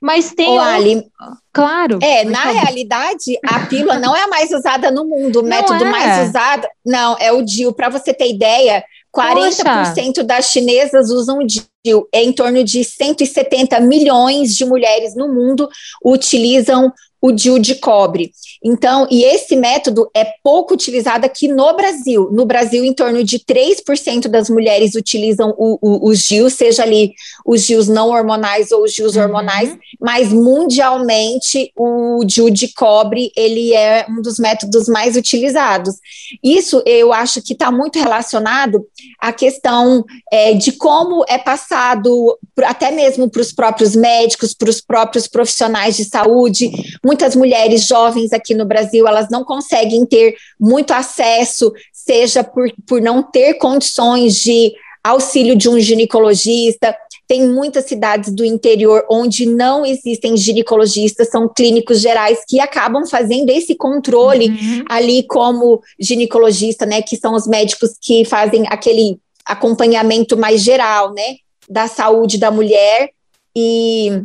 Mas 0.00 0.34
tem. 0.34 0.58
Ô, 0.58 0.60
Ali, 0.60 1.04
claro. 1.52 2.00
É, 2.02 2.24
na 2.24 2.50
realidade, 2.50 3.38
a 3.46 3.60
pílula 3.66 4.00
não 4.00 4.16
é 4.16 4.24
a 4.24 4.28
mais 4.28 4.50
usada 4.50 4.90
no 4.90 5.04
mundo. 5.04 5.42
O 5.42 5.44
método 5.44 5.84
é. 5.84 5.90
mais 5.90 6.28
usado. 6.28 6.66
Não, 6.84 7.16
é 7.20 7.30
o 7.30 7.40
DIU. 7.40 7.72
Para 7.72 7.88
você 7.88 8.12
ter 8.12 8.28
ideia, 8.28 8.82
40% 9.14 9.64
Poxa. 9.64 10.24
das 10.24 10.46
chinesas 10.46 11.10
usam 11.10 11.46
DIU. 11.46 12.08
É 12.12 12.22
em 12.22 12.32
torno 12.32 12.64
de 12.64 12.82
170 12.82 13.78
milhões 13.80 14.56
de 14.56 14.64
mulheres 14.64 15.14
no 15.14 15.28
mundo 15.28 15.68
utilizam 16.04 16.92
o 17.22 17.30
DIU 17.30 17.60
de 17.60 17.76
cobre. 17.76 18.32
Então, 18.64 19.06
e 19.08 19.22
esse 19.22 19.54
método 19.54 20.10
é 20.12 20.24
pouco 20.42 20.74
utilizado 20.74 21.24
aqui 21.24 21.46
no 21.46 21.72
Brasil. 21.76 22.28
No 22.32 22.44
Brasil, 22.44 22.84
em 22.84 22.92
torno 22.92 23.22
de 23.22 23.38
3% 23.38 24.26
das 24.26 24.50
mulheres 24.50 24.96
utilizam 24.96 25.54
o, 25.56 25.78
o, 25.80 26.08
os 26.08 26.18
DIUs, 26.18 26.54
seja 26.54 26.82
ali 26.82 27.12
os 27.46 27.64
DIUs 27.64 27.86
não 27.86 28.08
hormonais 28.08 28.72
ou 28.72 28.82
os 28.82 28.92
DIUs 28.92 29.14
uhum. 29.14 29.22
hormonais, 29.22 29.76
mas 30.00 30.32
mundialmente 30.32 31.72
o 31.76 32.24
DIU 32.24 32.50
de 32.50 32.72
cobre, 32.74 33.30
ele 33.36 33.72
é 33.72 34.04
um 34.08 34.20
dos 34.20 34.40
métodos 34.40 34.88
mais 34.88 35.16
utilizados. 35.16 35.94
Isso 36.42 36.82
eu 36.84 37.12
acho 37.12 37.40
que 37.40 37.52
está 37.52 37.70
muito 37.70 38.00
relacionado 38.00 38.84
à 39.20 39.32
questão 39.32 40.04
é, 40.32 40.54
de 40.54 40.72
como 40.72 41.24
é 41.28 41.38
passado 41.38 42.36
até 42.64 42.90
mesmo 42.90 43.30
para 43.30 43.42
os 43.42 43.52
próprios 43.52 43.94
médicos, 43.94 44.54
para 44.54 44.70
os 44.70 44.80
próprios 44.80 45.28
profissionais 45.28 45.96
de 45.96 46.04
saúde, 46.04 46.70
muitas 47.12 47.36
mulheres 47.36 47.86
jovens 47.86 48.32
aqui 48.32 48.54
no 48.54 48.64
Brasil, 48.64 49.06
elas 49.06 49.28
não 49.30 49.44
conseguem 49.44 50.06
ter 50.06 50.34
muito 50.58 50.92
acesso, 50.92 51.70
seja 51.92 52.42
por, 52.42 52.72
por 52.86 53.02
não 53.02 53.22
ter 53.22 53.54
condições 53.54 54.36
de 54.36 54.72
auxílio 55.04 55.54
de 55.54 55.68
um 55.68 55.78
ginecologista. 55.78 56.96
Tem 57.28 57.46
muitas 57.46 57.84
cidades 57.84 58.32
do 58.32 58.46
interior 58.46 59.04
onde 59.10 59.44
não 59.44 59.84
existem 59.84 60.38
ginecologistas, 60.38 61.28
são 61.28 61.46
clínicos 61.46 62.00
gerais 62.00 62.38
que 62.48 62.58
acabam 62.58 63.06
fazendo 63.06 63.50
esse 63.50 63.74
controle 63.74 64.48
uhum. 64.48 64.84
ali 64.88 65.22
como 65.24 65.82
ginecologista, 66.00 66.86
né? 66.86 67.02
Que 67.02 67.16
são 67.18 67.34
os 67.34 67.46
médicos 67.46 67.90
que 68.00 68.24
fazem 68.24 68.64
aquele 68.68 69.18
acompanhamento 69.44 70.34
mais 70.34 70.62
geral, 70.62 71.12
né? 71.12 71.36
Da 71.68 71.86
saúde 71.88 72.38
da 72.38 72.50
mulher. 72.50 73.10
E 73.54 74.24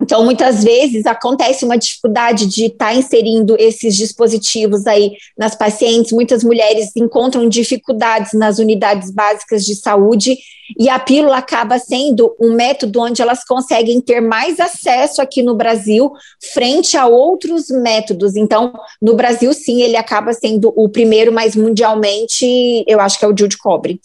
então, 0.00 0.24
muitas 0.24 0.64
vezes 0.64 1.04
acontece 1.04 1.64
uma 1.64 1.76
dificuldade 1.76 2.46
de 2.46 2.66
estar 2.66 2.86
tá 2.86 2.94
inserindo 2.94 3.54
esses 3.58 3.94
dispositivos 3.94 4.86
aí 4.86 5.12
nas 5.36 5.54
pacientes. 5.54 6.10
Muitas 6.10 6.42
mulheres 6.42 6.90
encontram 6.96 7.48
dificuldades 7.48 8.32
nas 8.32 8.58
unidades 8.58 9.10
básicas 9.10 9.64
de 9.64 9.74
saúde 9.74 10.38
e 10.78 10.88
a 10.88 10.98
pílula 10.98 11.36
acaba 11.36 11.78
sendo 11.78 12.34
um 12.40 12.54
método 12.54 13.00
onde 13.00 13.20
elas 13.20 13.44
conseguem 13.44 14.00
ter 14.00 14.20
mais 14.20 14.58
acesso 14.58 15.20
aqui 15.20 15.42
no 15.42 15.54
Brasil 15.54 16.10
frente 16.54 16.96
a 16.96 17.06
outros 17.06 17.68
métodos. 17.68 18.36
Então, 18.36 18.72
no 19.02 19.14
Brasil, 19.14 19.52
sim, 19.52 19.82
ele 19.82 19.96
acaba 19.96 20.32
sendo 20.32 20.72
o 20.74 20.88
primeiro, 20.88 21.30
mas 21.30 21.54
mundialmente, 21.54 22.84
eu 22.86 23.00
acho 23.00 23.18
que 23.18 23.24
é 23.24 23.28
o 23.28 23.32
de 23.32 23.58
cobre. 23.58 24.00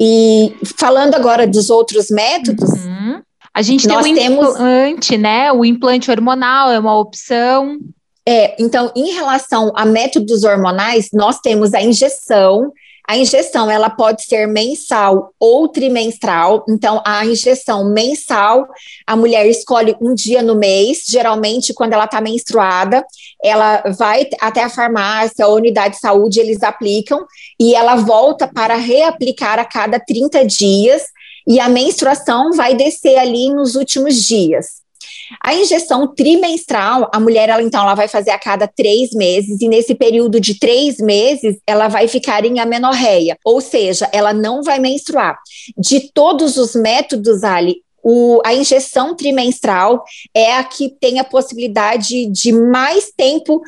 E 0.00 0.52
falando 0.76 1.14
agora 1.14 1.46
dos 1.46 1.70
outros 1.70 2.10
métodos. 2.10 2.68
Uhum 2.68 3.22
a 3.54 3.62
gente 3.62 3.86
Nós 3.86 4.02
tem 4.02 4.14
o 4.14 4.18
implante, 4.18 5.10
temos... 5.10 5.22
né? 5.22 5.52
O 5.52 5.64
implante 5.64 6.10
hormonal 6.10 6.72
é 6.72 6.78
uma 6.78 6.98
opção. 6.98 7.78
É, 8.26 8.60
então, 8.60 8.90
em 8.96 9.12
relação 9.12 9.70
a 9.76 9.84
métodos 9.84 10.42
hormonais, 10.42 11.10
nós 11.12 11.38
temos 11.38 11.72
a 11.72 11.80
injeção. 11.80 12.72
A 13.06 13.16
injeção 13.16 13.70
ela 13.70 13.90
pode 13.90 14.24
ser 14.24 14.48
mensal 14.48 15.32
ou 15.38 15.68
trimestral. 15.68 16.64
Então, 16.68 17.00
a 17.06 17.24
injeção 17.24 17.84
mensal, 17.84 18.66
a 19.06 19.14
mulher 19.14 19.46
escolhe 19.46 19.94
um 20.00 20.14
dia 20.14 20.42
no 20.42 20.56
mês, 20.56 21.04
geralmente 21.06 21.72
quando 21.74 21.92
ela 21.92 22.06
está 22.06 22.20
menstruada, 22.20 23.04
ela 23.42 23.84
vai 23.96 24.26
até 24.40 24.64
a 24.64 24.70
farmácia, 24.70 25.44
a 25.44 25.48
unidade 25.48 25.94
de 25.94 26.00
saúde, 26.00 26.40
eles 26.40 26.62
aplicam 26.62 27.24
e 27.60 27.74
ela 27.74 27.94
volta 27.96 28.48
para 28.48 28.74
reaplicar 28.74 29.58
a 29.60 29.64
cada 29.66 30.00
30 30.00 30.44
dias 30.46 31.13
e 31.46 31.60
a 31.60 31.68
menstruação 31.68 32.52
vai 32.52 32.74
descer 32.74 33.18
ali 33.18 33.50
nos 33.50 33.74
últimos 33.74 34.24
dias. 34.24 34.84
A 35.42 35.54
injeção 35.54 36.06
trimestral, 36.06 37.10
a 37.12 37.18
mulher, 37.18 37.48
ela 37.48 37.62
então, 37.62 37.82
ela 37.82 37.94
vai 37.94 38.08
fazer 38.08 38.30
a 38.30 38.38
cada 38.38 38.66
três 38.66 39.10
meses, 39.12 39.60
e 39.60 39.68
nesse 39.68 39.94
período 39.94 40.40
de 40.40 40.58
três 40.58 40.98
meses, 40.98 41.56
ela 41.66 41.88
vai 41.88 42.08
ficar 42.08 42.44
em 42.44 42.60
amenorreia, 42.60 43.38
ou 43.44 43.60
seja, 43.60 44.08
ela 44.12 44.32
não 44.32 44.62
vai 44.62 44.78
menstruar. 44.78 45.38
De 45.76 46.12
todos 46.12 46.56
os 46.56 46.74
métodos, 46.74 47.42
Ali, 47.42 47.83
o, 48.04 48.40
a 48.44 48.52
injeção 48.52 49.16
trimestral 49.16 50.04
é 50.34 50.54
a 50.56 50.62
que 50.62 50.90
tem 51.00 51.18
a 51.18 51.24
possibilidade 51.24 52.26
de 52.26 52.52
mais 52.52 53.10
tempo 53.10 53.62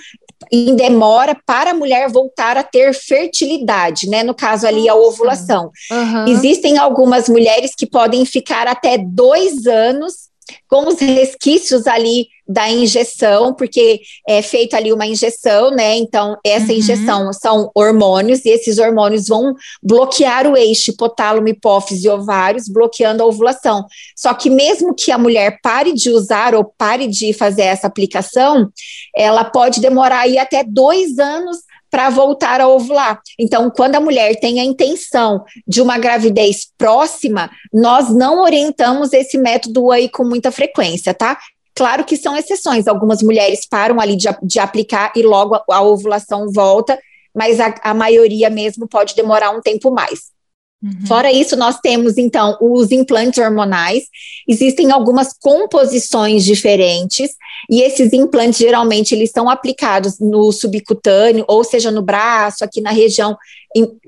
em 0.52 0.76
demora 0.76 1.36
para 1.46 1.70
a 1.70 1.74
mulher 1.74 2.10
voltar 2.10 2.56
a 2.58 2.62
ter 2.62 2.92
fertilidade, 2.92 4.08
né? 4.08 4.22
No 4.22 4.34
caso 4.34 4.66
ali, 4.66 4.88
a 4.88 4.94
ovulação. 4.94 5.70
Uhum. 5.90 6.28
Existem 6.28 6.76
algumas 6.76 7.28
mulheres 7.28 7.74
que 7.74 7.86
podem 7.86 8.24
ficar 8.26 8.68
até 8.68 8.98
dois 8.98 9.66
anos 9.66 10.25
com 10.68 10.88
os 10.88 10.98
resquícios 10.98 11.86
ali 11.86 12.26
da 12.48 12.70
injeção, 12.70 13.52
porque 13.52 14.00
é 14.26 14.40
feita 14.40 14.76
ali 14.76 14.92
uma 14.92 15.06
injeção, 15.06 15.70
né? 15.70 15.96
Então, 15.96 16.36
essa 16.44 16.72
uhum. 16.72 16.78
injeção 16.78 17.32
são 17.32 17.70
hormônios, 17.74 18.44
e 18.44 18.50
esses 18.50 18.78
hormônios 18.78 19.26
vão 19.26 19.54
bloquear 19.82 20.46
o 20.46 20.56
eixo 20.56 20.92
hipotálamo, 20.92 21.48
hipófise 21.48 22.06
e 22.06 22.10
ovários, 22.10 22.68
bloqueando 22.68 23.22
a 23.22 23.26
ovulação. 23.26 23.84
Só 24.16 24.32
que 24.32 24.48
mesmo 24.48 24.94
que 24.94 25.10
a 25.10 25.18
mulher 25.18 25.58
pare 25.60 25.92
de 25.92 26.10
usar 26.10 26.54
ou 26.54 26.64
pare 26.64 27.08
de 27.08 27.32
fazer 27.32 27.62
essa 27.62 27.88
aplicação, 27.88 28.70
ela 29.14 29.44
pode 29.44 29.80
demorar 29.80 30.20
aí 30.20 30.38
até 30.38 30.62
dois 30.62 31.18
anos 31.18 31.65
para 31.96 32.10
voltar 32.10 32.60
a 32.60 32.68
ovular. 32.68 33.22
Então, 33.38 33.70
quando 33.70 33.94
a 33.94 34.00
mulher 34.00 34.38
tem 34.38 34.60
a 34.60 34.64
intenção 34.64 35.42
de 35.66 35.80
uma 35.80 35.96
gravidez 35.96 36.66
próxima, 36.76 37.50
nós 37.72 38.14
não 38.14 38.42
orientamos 38.42 39.14
esse 39.14 39.38
método 39.38 39.90
aí 39.90 40.06
com 40.06 40.22
muita 40.22 40.52
frequência, 40.52 41.14
tá? 41.14 41.38
Claro 41.74 42.04
que 42.04 42.18
são 42.18 42.36
exceções, 42.36 42.86
algumas 42.86 43.22
mulheres 43.22 43.66
param 43.66 43.98
ali 43.98 44.14
de, 44.14 44.28
de 44.42 44.58
aplicar 44.58 45.10
e 45.16 45.22
logo 45.22 45.54
a, 45.54 45.64
a 45.70 45.80
ovulação 45.80 46.52
volta, 46.52 46.98
mas 47.34 47.58
a, 47.60 47.74
a 47.82 47.94
maioria 47.94 48.50
mesmo 48.50 48.86
pode 48.86 49.14
demorar 49.14 49.52
um 49.52 49.62
tempo 49.62 49.90
mais. 49.90 50.35
Uhum. 50.82 51.06
Fora 51.06 51.32
isso, 51.32 51.56
nós 51.56 51.78
temos 51.80 52.18
então 52.18 52.56
os 52.60 52.90
implantes 52.90 53.42
hormonais. 53.42 54.04
Existem 54.46 54.92
algumas 54.92 55.32
composições 55.32 56.44
diferentes 56.44 57.30
e 57.70 57.80
esses 57.80 58.12
implantes 58.12 58.58
geralmente 58.58 59.14
eles 59.14 59.30
são 59.30 59.48
aplicados 59.48 60.18
no 60.20 60.52
subcutâneo, 60.52 61.44
ou 61.48 61.64
seja, 61.64 61.90
no 61.90 62.02
braço, 62.02 62.64
aqui 62.64 62.80
na 62.80 62.90
região 62.90 63.36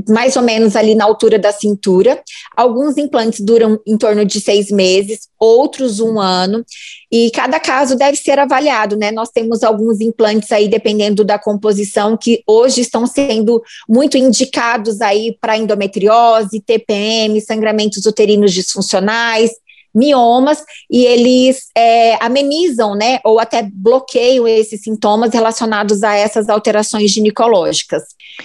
mais 0.08 0.36
ou 0.36 0.42
menos 0.42 0.76
ali 0.76 0.94
na 0.94 1.04
altura 1.04 1.38
da 1.38 1.52
cintura. 1.52 2.22
Alguns 2.56 2.96
implantes 2.96 3.40
duram 3.40 3.80
em 3.86 3.96
torno 3.96 4.24
de 4.24 4.40
seis 4.40 4.70
meses, 4.70 5.28
outros 5.38 6.00
um 6.00 6.20
ano, 6.20 6.64
e 7.10 7.30
cada 7.30 7.58
caso 7.58 7.96
deve 7.96 8.16
ser 8.16 8.38
avaliado, 8.38 8.96
né? 8.96 9.10
Nós 9.10 9.30
temos 9.30 9.62
alguns 9.62 10.00
implantes 10.00 10.52
aí, 10.52 10.68
dependendo 10.68 11.24
da 11.24 11.38
composição, 11.38 12.16
que 12.16 12.42
hoje 12.46 12.82
estão 12.82 13.06
sendo 13.06 13.62
muito 13.88 14.16
indicados 14.16 15.00
aí 15.00 15.36
para 15.40 15.56
endometriose, 15.56 16.60
TPM, 16.60 17.40
sangramentos 17.40 18.04
uterinos 18.06 18.52
disfuncionais, 18.52 19.50
miomas 19.98 20.62
e 20.90 21.04
eles 21.04 21.66
é, 21.76 22.14
amenizam, 22.24 22.94
né, 22.94 23.18
ou 23.24 23.40
até 23.40 23.68
bloqueiam 23.70 24.46
esses 24.46 24.82
sintomas 24.82 25.32
relacionados 25.32 26.02
a 26.02 26.14
essas 26.14 26.48
alterações 26.48 27.10
ginecológicas. 27.10 28.02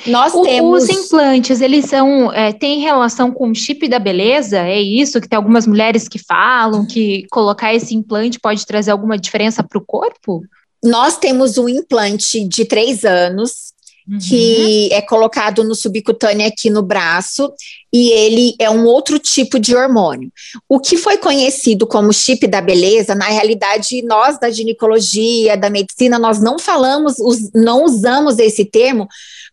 Nós 0.08 0.34
o, 0.34 0.42
temos 0.42 0.84
os 0.84 0.90
implantes, 0.90 1.62
eles 1.62 1.86
são 1.86 2.34
é, 2.34 2.52
têm 2.52 2.80
relação 2.80 3.32
com 3.32 3.52
o 3.52 3.56
chip 3.56 3.88
da 3.88 4.00
beleza? 4.00 4.60
É 4.60 4.82
isso 4.82 5.22
que 5.22 5.30
tem 5.30 5.38
algumas 5.38 5.68
mulheres 5.68 6.08
que 6.08 6.18
falam 6.18 6.86
que 6.86 7.28
colocar 7.30 7.74
esse 7.74 7.94
implante 7.96 8.40
pode 8.40 8.66
trazer 8.66 8.92
alguma 8.92 9.18
diferença 9.18 9.64
para 9.64 9.78
o 9.78 9.86
corpo? 9.86 10.42
Nós 10.84 11.18
temos 11.18 11.58
um 11.58 11.70
implante 11.70 12.44
de 12.46 12.66
três 12.66 13.06
anos 13.06 13.74
Uhum. 14.06 14.18
que 14.18 14.92
é 14.92 15.02
colocado 15.02 15.64
no 15.64 15.74
subcutâneo 15.74 16.46
aqui 16.46 16.70
no 16.70 16.84
braço, 16.84 17.54
e 17.94 18.12
ele 18.12 18.56
é 18.58 18.70
um 18.72 18.86
outro 18.86 19.20
tipo 19.20 19.60
de 19.60 19.76
hormônio. 19.76 20.32
O 20.68 20.80
que 20.80 20.98
foi 20.98 21.16
conhecido 21.18 21.86
como 21.86 22.12
chip 22.12 22.48
da 22.48 22.60
beleza, 22.60 23.14
na 23.14 23.26
realidade, 23.26 24.02
nós 24.02 24.40
da 24.40 24.50
ginecologia, 24.50 25.56
da 25.56 25.70
medicina, 25.70 26.18
nós 26.18 26.42
não 26.42 26.58
falamos, 26.58 27.18
não 27.54 27.84
usamos 27.84 28.40
esse 28.40 28.66
termo, 28.66 29.08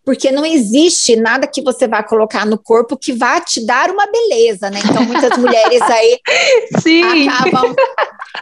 porque 0.05 0.33
não 0.33 0.47
existe 0.47 1.15
nada 1.17 1.47
que 1.47 1.61
você 1.61 1.87
vá 1.87 2.03
colocar 2.03 2.47
no 2.47 2.57
corpo 2.57 2.97
que 2.97 3.13
vá 3.13 3.41
te 3.41 3.65
dar 3.65 3.91
uma 3.91 4.07
beleza, 4.07 4.71
né? 4.71 4.81
Então, 4.83 5.05
muitas 5.05 5.37
mulheres 5.37 5.83
aí 5.83 6.19
acabam 7.29 7.77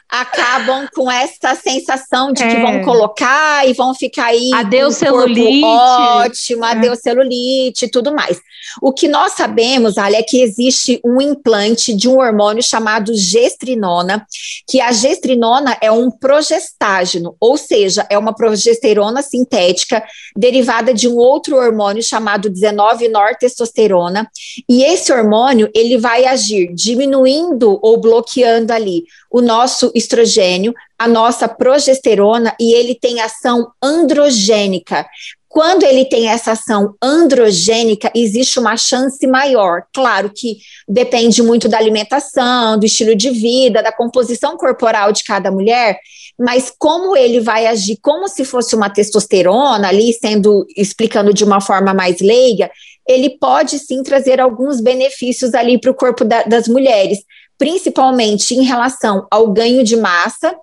acabam 0.08 0.88
com 0.94 1.10
essa 1.10 1.54
sensação 1.54 2.32
de 2.32 2.42
é. 2.42 2.48
que 2.48 2.60
vão 2.62 2.82
colocar 2.82 3.68
e 3.68 3.74
vão 3.74 3.94
ficar 3.94 4.26
aí 4.26 4.50
adeus 4.54 4.96
celulite 4.96 5.64
ótimo, 5.64 6.64
é. 6.64 6.70
adeus 6.70 7.00
celulite 7.00 7.84
e 7.84 7.90
tudo 7.90 8.14
mais. 8.14 8.40
O 8.80 8.92
que 8.92 9.08
nós 9.08 9.32
sabemos, 9.32 9.87
Ali, 9.96 10.16
é 10.16 10.22
que 10.22 10.42
existe 10.42 11.00
um 11.04 11.20
implante 11.20 11.94
de 11.94 12.08
um 12.08 12.18
hormônio 12.18 12.62
chamado 12.62 13.14
gestrinona, 13.14 14.26
que 14.66 14.80
a 14.80 14.90
gestrinona 14.92 15.76
é 15.80 15.90
um 15.90 16.10
progestágeno, 16.10 17.36
ou 17.40 17.56
seja, 17.56 18.06
é 18.10 18.18
uma 18.18 18.34
progesterona 18.34 19.22
sintética 19.22 20.02
derivada 20.36 20.92
de 20.92 21.08
um 21.08 21.16
outro 21.16 21.56
hormônio 21.56 22.02
chamado 22.02 22.50
19-nortestosterona, 22.50 24.26
e 24.68 24.82
esse 24.82 25.12
hormônio, 25.12 25.70
ele 25.74 25.96
vai 25.96 26.24
agir 26.26 26.74
diminuindo 26.74 27.78
ou 27.80 27.98
bloqueando 28.00 28.72
ali 28.72 29.04
o 29.30 29.40
nosso 29.40 29.92
estrogênio, 29.94 30.74
a 30.98 31.06
nossa 31.06 31.46
progesterona 31.46 32.54
e 32.58 32.72
ele 32.72 32.94
tem 32.94 33.20
ação 33.20 33.70
androgênica. 33.80 35.06
Quando 35.48 35.82
ele 35.82 36.04
tem 36.04 36.28
essa 36.28 36.52
ação 36.52 36.94
androgênica, 37.02 38.12
existe 38.14 38.58
uma 38.58 38.76
chance 38.76 39.26
maior. 39.26 39.84
Claro 39.94 40.30
que 40.34 40.58
depende 40.86 41.42
muito 41.42 41.68
da 41.68 41.78
alimentação, 41.78 42.78
do 42.78 42.84
estilo 42.84 43.16
de 43.16 43.30
vida, 43.30 43.82
da 43.82 43.90
composição 43.90 44.56
corporal 44.56 45.10
de 45.10 45.24
cada 45.24 45.50
mulher, 45.50 45.98
mas 46.38 46.72
como 46.78 47.16
ele 47.16 47.40
vai 47.40 47.66
agir 47.66 47.98
como 48.00 48.28
se 48.28 48.44
fosse 48.44 48.76
uma 48.76 48.90
testosterona 48.90 49.88
ali, 49.88 50.12
sendo 50.12 50.66
explicando 50.76 51.32
de 51.32 51.44
uma 51.44 51.60
forma 51.60 51.94
mais 51.94 52.20
leiga, 52.20 52.70
ele 53.08 53.30
pode 53.38 53.78
sim 53.78 54.02
trazer 54.02 54.38
alguns 54.40 54.80
benefícios 54.82 55.54
ali 55.54 55.80
para 55.80 55.90
o 55.90 55.94
corpo 55.94 56.24
da, 56.24 56.42
das 56.42 56.68
mulheres, 56.68 57.20
principalmente 57.56 58.54
em 58.54 58.62
relação 58.62 59.26
ao 59.30 59.50
ganho 59.50 59.82
de 59.82 59.96
massa, 59.96 60.54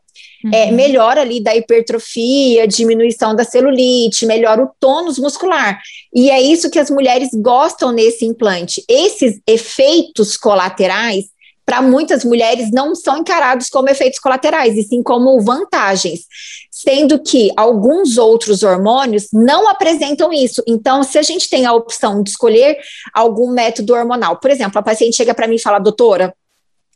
uhum. 0.45 0.51
é, 0.53 0.71
melhora 0.71 1.21
ali 1.21 1.41
da 1.41 1.55
hipertrofia, 1.55 2.67
diminuição 2.67 3.35
da 3.35 3.43
celulite, 3.43 4.25
melhora 4.25 4.63
o 4.63 4.69
tônus 4.79 5.17
muscular. 5.17 5.81
E 6.13 6.29
é 6.29 6.39
isso 6.39 6.69
que 6.69 6.79
as 6.79 6.89
mulheres 6.89 7.29
gostam 7.33 7.91
nesse 7.91 8.25
implante. 8.25 8.83
Esses 8.87 9.39
efeitos 9.47 10.37
colaterais, 10.37 11.25
para 11.65 11.81
muitas 11.81 12.23
mulheres, 12.23 12.69
não 12.71 12.93
são 12.93 13.17
encarados 13.17 13.69
como 13.69 13.89
efeitos 13.89 14.19
colaterais, 14.19 14.77
e 14.77 14.83
sim 14.83 15.01
como 15.01 15.41
vantagens. 15.41 16.21
Sendo 16.69 17.17
que 17.17 17.49
alguns 17.57 18.19
outros 18.19 18.61
hormônios 18.61 19.29
não 19.33 19.67
apresentam 19.67 20.31
isso. 20.31 20.61
Então, 20.67 21.01
se 21.01 21.17
a 21.17 21.23
gente 21.23 21.49
tem 21.49 21.65
a 21.65 21.73
opção 21.73 22.21
de 22.21 22.29
escolher 22.29 22.77
algum 23.11 23.51
método 23.51 23.95
hormonal, 23.95 24.37
por 24.37 24.51
exemplo, 24.51 24.77
a 24.77 24.83
paciente 24.83 25.17
chega 25.17 25.33
para 25.33 25.47
mim 25.47 25.55
e 25.55 25.61
fala, 25.61 25.79
doutora, 25.79 26.35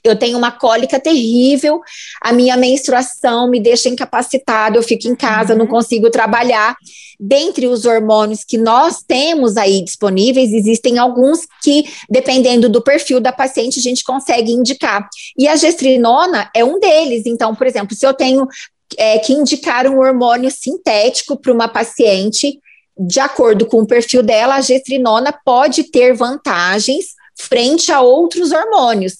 eu 0.03 0.15
tenho 0.15 0.37
uma 0.37 0.51
cólica 0.51 0.99
terrível, 0.99 1.81
a 2.21 2.31
minha 2.31 2.55
menstruação 2.55 3.49
me 3.49 3.59
deixa 3.59 3.89
incapacitada, 3.89 4.77
eu 4.77 4.83
fico 4.83 5.07
em 5.07 5.15
casa, 5.15 5.53
uhum. 5.53 5.59
não 5.59 5.67
consigo 5.67 6.09
trabalhar. 6.09 6.75
Dentre 7.19 7.67
os 7.67 7.83
hormônios 7.83 8.45
que 8.45 8.57
nós 8.57 9.03
temos 9.05 9.57
aí 9.57 9.83
disponíveis, 9.83 10.53
existem 10.53 10.97
alguns 10.97 11.41
que, 11.61 11.83
dependendo 12.09 12.69
do 12.69 12.81
perfil 12.81 13.19
da 13.19 13.33
paciente, 13.33 13.79
a 13.79 13.83
gente 13.83 14.05
consegue 14.05 14.53
indicar. 14.53 15.07
E 15.37 15.45
a 15.47 15.55
gestrinona 15.57 16.49
é 16.55 16.63
um 16.63 16.79
deles. 16.79 17.23
Então, 17.25 17.53
por 17.53 17.67
exemplo, 17.67 17.93
se 17.93 18.07
eu 18.07 18.13
tenho 18.13 18.47
é, 18.97 19.19
que 19.19 19.33
indicar 19.33 19.85
um 19.85 19.99
hormônio 19.99 20.49
sintético 20.49 21.35
para 21.35 21.51
uma 21.51 21.67
paciente, 21.67 22.57
de 22.97 23.19
acordo 23.19 23.65
com 23.65 23.81
o 23.81 23.87
perfil 23.87 24.23
dela, 24.23 24.55
a 24.55 24.61
gestrinona 24.61 25.33
pode 25.43 25.83
ter 25.83 26.13
vantagens 26.13 27.07
frente 27.35 27.91
a 27.91 28.01
outros 28.01 28.51
hormônios. 28.51 29.17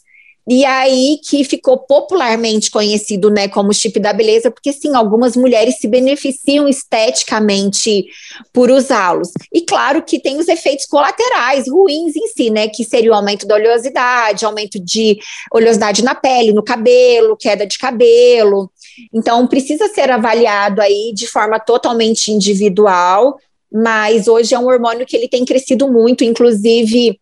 E 0.51 0.65
aí 0.65 1.19
que 1.29 1.43
ficou 1.43 1.77
popularmente 1.77 2.71
conhecido, 2.71 3.29
né, 3.29 3.47
como 3.47 3.71
chip 3.71 3.99
da 3.99 4.11
beleza, 4.11 4.49
porque 4.49 4.73
sim, 4.73 4.95
algumas 4.95 5.37
mulheres 5.37 5.77
se 5.77 5.87
beneficiam 5.87 6.67
esteticamente 6.67 8.07
por 8.51 8.71
usá-los. 8.71 9.29
E 9.53 9.61
claro 9.61 10.01
que 10.01 10.19
tem 10.19 10.39
os 10.39 10.47
efeitos 10.47 10.87
colaterais 10.87 11.69
ruins 11.69 12.15
em 12.15 12.27
si, 12.29 12.49
né, 12.49 12.67
que 12.67 12.83
seria 12.83 13.11
o 13.11 13.13
aumento 13.13 13.45
da 13.45 13.53
oleosidade, 13.53 14.43
aumento 14.43 14.79
de 14.79 15.19
oleosidade 15.53 16.03
na 16.03 16.15
pele, 16.15 16.51
no 16.51 16.63
cabelo, 16.63 17.37
queda 17.37 17.67
de 17.67 17.77
cabelo. 17.77 18.71
Então 19.13 19.45
precisa 19.45 19.87
ser 19.89 20.09
avaliado 20.09 20.81
aí 20.81 21.13
de 21.13 21.27
forma 21.27 21.59
totalmente 21.59 22.31
individual, 22.31 23.37
mas 23.71 24.27
hoje 24.27 24.55
é 24.55 24.57
um 24.57 24.65
hormônio 24.65 25.05
que 25.05 25.15
ele 25.15 25.27
tem 25.27 25.45
crescido 25.45 25.87
muito, 25.87 26.23
inclusive 26.23 27.19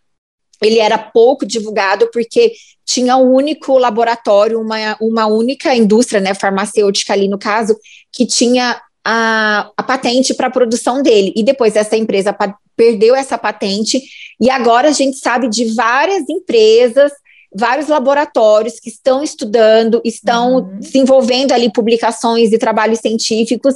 ele 0.61 0.79
era 0.79 0.97
pouco 0.97 1.45
divulgado 1.45 2.09
porque 2.11 2.53
tinha 2.87 3.17
um 3.17 3.33
único 3.33 3.77
laboratório, 3.77 4.61
uma, 4.61 4.95
uma 5.01 5.27
única 5.27 5.75
indústria 5.75 6.21
né, 6.21 6.33
farmacêutica 6.33 7.11
ali 7.13 7.27
no 7.27 7.37
caso, 7.37 7.77
que 8.13 8.25
tinha 8.25 8.79
a, 9.03 9.69
a 9.75 9.83
patente 9.83 10.33
para 10.33 10.47
a 10.47 10.51
produção 10.51 11.03
dele. 11.03 11.33
E 11.35 11.43
depois 11.43 11.75
essa 11.75 11.97
empresa 11.97 12.35
perdeu 12.75 13.13
essa 13.13 13.37
patente, 13.37 14.01
e 14.39 14.49
agora 14.49 14.89
a 14.89 14.93
gente 14.93 15.17
sabe 15.17 15.49
de 15.49 15.73
várias 15.73 16.29
empresas, 16.29 17.11
vários 17.53 17.87
laboratórios 17.87 18.79
que 18.79 18.89
estão 18.89 19.21
estudando, 19.21 20.01
estão 20.05 20.55
uhum. 20.55 20.79
desenvolvendo 20.79 21.51
ali 21.51 21.71
publicações 21.71 22.53
e 22.53 22.57
trabalhos 22.57 22.99
científicos 22.99 23.75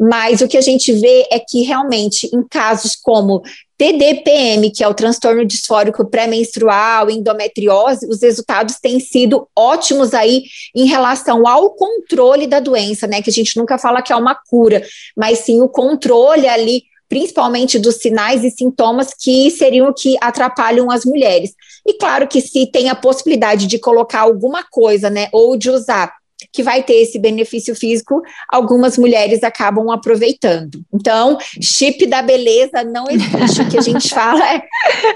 mas 0.00 0.40
o 0.40 0.46
que 0.46 0.56
a 0.56 0.60
gente 0.60 0.92
vê 0.92 1.26
é 1.30 1.40
que 1.40 1.62
realmente, 1.62 2.30
em 2.32 2.42
casos 2.46 2.94
como 2.94 3.42
TDPM, 3.78 4.72
que 4.72 4.82
é 4.82 4.88
o 4.88 4.92
transtorno 4.92 5.44
disfórico 5.44 6.04
pré-menstrual, 6.04 7.08
endometriose, 7.08 8.08
os 8.08 8.20
resultados 8.20 8.74
têm 8.80 8.98
sido 8.98 9.48
ótimos 9.56 10.12
aí 10.12 10.42
em 10.74 10.86
relação 10.86 11.46
ao 11.46 11.70
controle 11.70 12.48
da 12.48 12.58
doença, 12.58 13.06
né? 13.06 13.22
Que 13.22 13.30
a 13.30 13.32
gente 13.32 13.56
nunca 13.56 13.78
fala 13.78 14.02
que 14.02 14.12
é 14.12 14.16
uma 14.16 14.34
cura, 14.34 14.82
mas 15.16 15.38
sim 15.38 15.62
o 15.62 15.68
controle 15.68 16.48
ali 16.48 16.82
principalmente 17.08 17.78
dos 17.78 17.96
sinais 17.96 18.44
e 18.44 18.50
sintomas 18.50 19.14
que 19.18 19.50
seriam 19.50 19.94
que 19.96 20.16
atrapalham 20.20 20.90
as 20.90 21.04
mulheres. 21.06 21.54
E 21.86 21.94
claro 21.94 22.28
que 22.28 22.40
se 22.40 22.66
tem 22.66 22.90
a 22.90 22.94
possibilidade 22.94 23.66
de 23.66 23.78
colocar 23.78 24.20
alguma 24.20 24.62
coisa, 24.62 25.08
né, 25.08 25.28
ou 25.32 25.56
de 25.56 25.70
usar 25.70 26.12
que 26.52 26.62
vai 26.62 26.82
ter 26.82 26.94
esse 26.94 27.18
benefício 27.18 27.74
físico, 27.74 28.22
algumas 28.48 28.96
mulheres 28.96 29.42
acabam 29.42 29.90
aproveitando. 29.90 30.82
Então, 30.94 31.36
chip 31.60 32.06
da 32.06 32.22
beleza 32.22 32.84
não 32.84 33.06
existe. 33.10 33.62
o 33.62 33.68
que 33.68 33.78
a 33.78 33.80
gente 33.80 34.08
fala 34.14 34.42
é, 34.54 34.62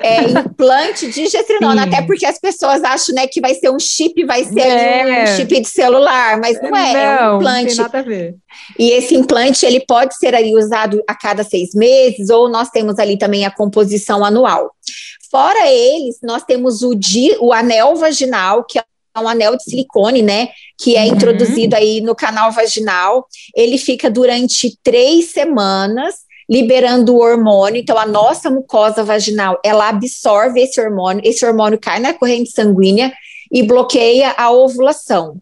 é 0.02 0.22
implante 0.24 1.10
de 1.10 1.26
gestrinona, 1.28 1.84
até 1.84 2.02
porque 2.02 2.26
as 2.26 2.38
pessoas 2.38 2.82
acham 2.82 3.14
né, 3.14 3.26
que 3.26 3.40
vai 3.40 3.54
ser 3.54 3.70
um 3.70 3.78
chip, 3.78 4.24
vai 4.24 4.44
ser 4.44 4.60
é. 4.60 5.22
um 5.22 5.36
chip 5.36 5.60
de 5.60 5.68
celular, 5.68 6.38
mas 6.40 6.60
não 6.60 6.76
é, 6.76 6.92
não, 6.92 7.00
é 7.00 7.32
um 7.32 7.36
implante. 7.36 7.76
Não 7.76 7.76
tem 7.76 7.76
nada 7.76 7.98
a 7.98 8.02
ver. 8.02 8.34
E 8.78 8.90
esse 8.90 9.14
implante 9.14 9.64
ele 9.64 9.80
pode 9.80 10.16
ser 10.16 10.34
aí 10.34 10.54
usado 10.54 11.02
a 11.08 11.14
cada 11.14 11.44
seis 11.44 11.74
meses, 11.74 12.30
ou 12.30 12.48
nós 12.48 12.68
temos 12.70 12.98
ali 12.98 13.16
também 13.16 13.46
a 13.46 13.50
composição 13.50 14.24
anual. 14.24 14.72
Fora 15.30 15.66
eles, 15.66 16.18
nós 16.22 16.44
temos 16.44 16.82
o, 16.82 16.94
di, 16.94 17.34
o 17.40 17.52
anel 17.52 17.96
vaginal, 17.96 18.64
que 18.64 18.78
é 18.78 18.82
um 19.20 19.28
anel 19.28 19.56
de 19.56 19.64
silicone, 19.64 20.22
né? 20.22 20.48
Que 20.78 20.96
é 20.96 21.02
uhum. 21.02 21.14
introduzido 21.14 21.76
aí 21.76 22.00
no 22.00 22.14
canal 22.14 22.50
vaginal. 22.52 23.26
Ele 23.54 23.76
fica 23.78 24.10
durante 24.10 24.78
três 24.82 25.32
semanas 25.32 26.14
liberando 26.48 27.14
o 27.14 27.20
hormônio. 27.20 27.80
Então, 27.80 27.98
a 27.98 28.06
nossa 28.06 28.50
mucosa 28.50 29.02
vaginal, 29.02 29.58
ela 29.64 29.88
absorve 29.88 30.60
esse 30.60 30.80
hormônio. 30.80 31.22
Esse 31.24 31.44
hormônio 31.46 31.78
cai 31.78 31.98
na 31.98 32.12
corrente 32.12 32.50
sanguínea 32.50 33.12
e 33.50 33.62
bloqueia 33.62 34.34
a 34.36 34.50
ovulação. 34.50 35.36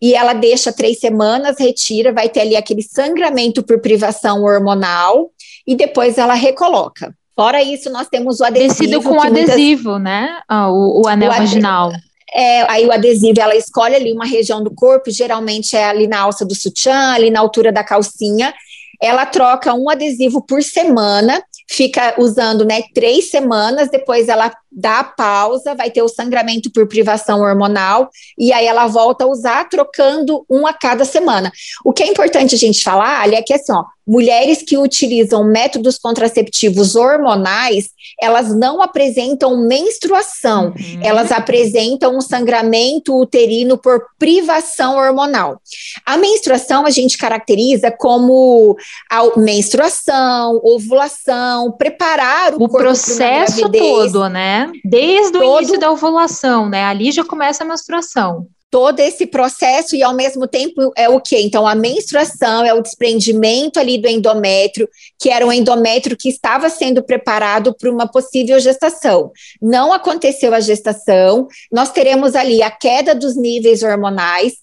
E 0.00 0.14
ela 0.14 0.32
deixa 0.32 0.72
três 0.72 0.98
semanas, 0.98 1.56
retira, 1.58 2.12
vai 2.12 2.28
ter 2.28 2.40
ali 2.40 2.56
aquele 2.56 2.82
sangramento 2.82 3.62
por 3.62 3.80
privação 3.80 4.42
hormonal 4.42 5.30
e 5.66 5.76
depois 5.76 6.18
ela 6.18 6.34
recoloca. 6.34 7.14
Fora 7.34 7.62
isso, 7.62 7.88
nós 7.90 8.08
temos 8.08 8.40
o 8.40 8.44
adesivo. 8.44 8.74
Tecido 8.74 9.02
com 9.02 9.20
adesivo, 9.20 9.90
muitas... 9.90 10.02
né? 10.02 10.40
Ah, 10.48 10.70
o, 10.70 11.02
o, 11.02 11.08
anel 11.08 11.30
o 11.30 11.34
vaginal. 11.34 11.92
É, 12.34 12.62
aí 12.70 12.86
o 12.86 12.92
adesivo, 12.92 13.40
ela 13.40 13.54
escolhe 13.54 13.94
ali 13.94 14.12
uma 14.12 14.26
região 14.26 14.62
do 14.62 14.74
corpo, 14.74 15.10
geralmente 15.10 15.76
é 15.76 15.84
ali 15.84 16.06
na 16.06 16.20
alça 16.20 16.44
do 16.44 16.54
sutiã, 16.54 17.12
ali 17.12 17.30
na 17.30 17.40
altura 17.40 17.70
da 17.70 17.84
calcinha. 17.84 18.54
Ela 19.00 19.26
troca 19.26 19.74
um 19.74 19.90
adesivo 19.90 20.40
por 20.40 20.62
semana, 20.62 21.42
fica 21.68 22.14
usando 22.18 22.64
né, 22.64 22.82
três 22.94 23.30
semanas, 23.30 23.90
depois 23.90 24.28
ela 24.28 24.52
dá 24.70 25.00
a 25.00 25.04
pausa, 25.04 25.74
vai 25.74 25.90
ter 25.90 26.02
o 26.02 26.08
sangramento 26.08 26.70
por 26.70 26.86
privação 26.86 27.40
hormonal, 27.40 28.08
e 28.38 28.52
aí 28.52 28.64
ela 28.64 28.86
volta 28.86 29.24
a 29.24 29.26
usar, 29.26 29.68
trocando 29.68 30.46
um 30.48 30.66
a 30.66 30.72
cada 30.72 31.04
semana. 31.04 31.50
O 31.84 31.92
que 31.92 32.02
é 32.02 32.06
importante 32.06 32.54
a 32.54 32.58
gente 32.58 32.82
falar, 32.82 33.20
ali, 33.22 33.34
é 33.34 33.42
que 33.42 33.52
assim, 33.52 33.72
ó, 33.72 33.84
mulheres 34.06 34.62
que 34.62 34.76
utilizam 34.76 35.44
métodos 35.44 35.98
contraceptivos 35.98 36.96
hormonais, 36.96 37.90
elas 38.20 38.54
não 38.54 38.82
apresentam 38.82 39.66
menstruação, 39.66 40.66
uhum. 40.66 41.00
elas 41.02 41.30
apresentam 41.30 42.16
um 42.16 42.20
sangramento 42.20 43.18
uterino 43.18 43.78
por 43.78 44.06
privação 44.18 44.96
hormonal. 44.96 45.60
A 46.04 46.16
menstruação 46.16 46.84
a 46.84 46.90
gente 46.90 47.16
caracteriza 47.16 47.90
como 47.90 48.76
a 49.10 49.38
menstruação, 49.38 50.60
ovulação, 50.62 51.72
preparar 51.72 52.54
o, 52.54 52.64
o 52.64 52.68
processo 52.68 53.70
todo, 53.70 54.28
né? 54.28 54.70
Desde 54.84 55.32
todo... 55.32 55.44
o 55.44 55.58
início 55.58 55.78
da 55.78 55.90
ovulação, 55.90 56.68
né? 56.68 56.84
Ali 56.84 57.12
já 57.12 57.24
começa 57.24 57.64
a 57.64 57.66
menstruação 57.66 58.46
todo 58.72 59.00
esse 59.00 59.26
processo 59.26 59.94
e 59.94 60.02
ao 60.02 60.14
mesmo 60.14 60.48
tempo 60.48 60.92
é 60.96 61.06
o 61.06 61.20
que? 61.20 61.36
Então 61.36 61.66
a 61.66 61.74
menstruação 61.74 62.64
é 62.64 62.72
o 62.72 62.80
desprendimento 62.80 63.78
ali 63.78 63.98
do 63.98 64.08
endométrio, 64.08 64.88
que 65.20 65.28
era 65.28 65.46
um 65.46 65.52
endométrio 65.52 66.16
que 66.16 66.30
estava 66.30 66.70
sendo 66.70 67.02
preparado 67.02 67.74
para 67.74 67.90
uma 67.90 68.10
possível 68.10 68.58
gestação. 68.58 69.30
Não 69.60 69.92
aconteceu 69.92 70.54
a 70.54 70.60
gestação, 70.60 71.46
nós 71.70 71.92
teremos 71.92 72.34
ali 72.34 72.62
a 72.62 72.70
queda 72.70 73.14
dos 73.14 73.36
níveis 73.36 73.82
hormonais 73.82 74.54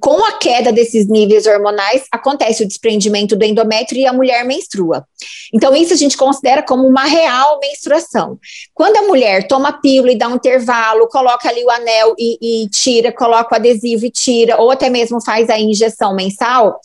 com 0.00 0.24
a 0.24 0.32
queda 0.38 0.72
desses 0.72 1.06
níveis 1.06 1.46
hormonais, 1.46 2.04
acontece 2.10 2.62
o 2.62 2.66
desprendimento 2.66 3.36
do 3.36 3.44
endométrio 3.44 4.00
e 4.00 4.06
a 4.06 4.12
mulher 4.12 4.44
menstrua. 4.44 5.06
Então, 5.52 5.76
isso 5.76 5.92
a 5.92 5.96
gente 5.96 6.16
considera 6.16 6.62
como 6.62 6.86
uma 6.86 7.04
real 7.04 7.58
menstruação. 7.60 8.38
Quando 8.74 8.96
a 8.96 9.02
mulher 9.02 9.46
toma 9.46 9.80
pílula 9.80 10.12
e 10.12 10.18
dá 10.18 10.28
um 10.28 10.36
intervalo, 10.36 11.08
coloca 11.08 11.48
ali 11.48 11.62
o 11.64 11.70
anel 11.70 12.14
e, 12.18 12.64
e 12.64 12.68
tira, 12.70 13.12
coloca 13.12 13.54
o 13.54 13.56
adesivo 13.56 14.06
e 14.06 14.10
tira, 14.10 14.56
ou 14.60 14.70
até 14.70 14.88
mesmo 14.88 15.22
faz 15.22 15.50
a 15.50 15.58
injeção 15.58 16.14
mensal, 16.14 16.80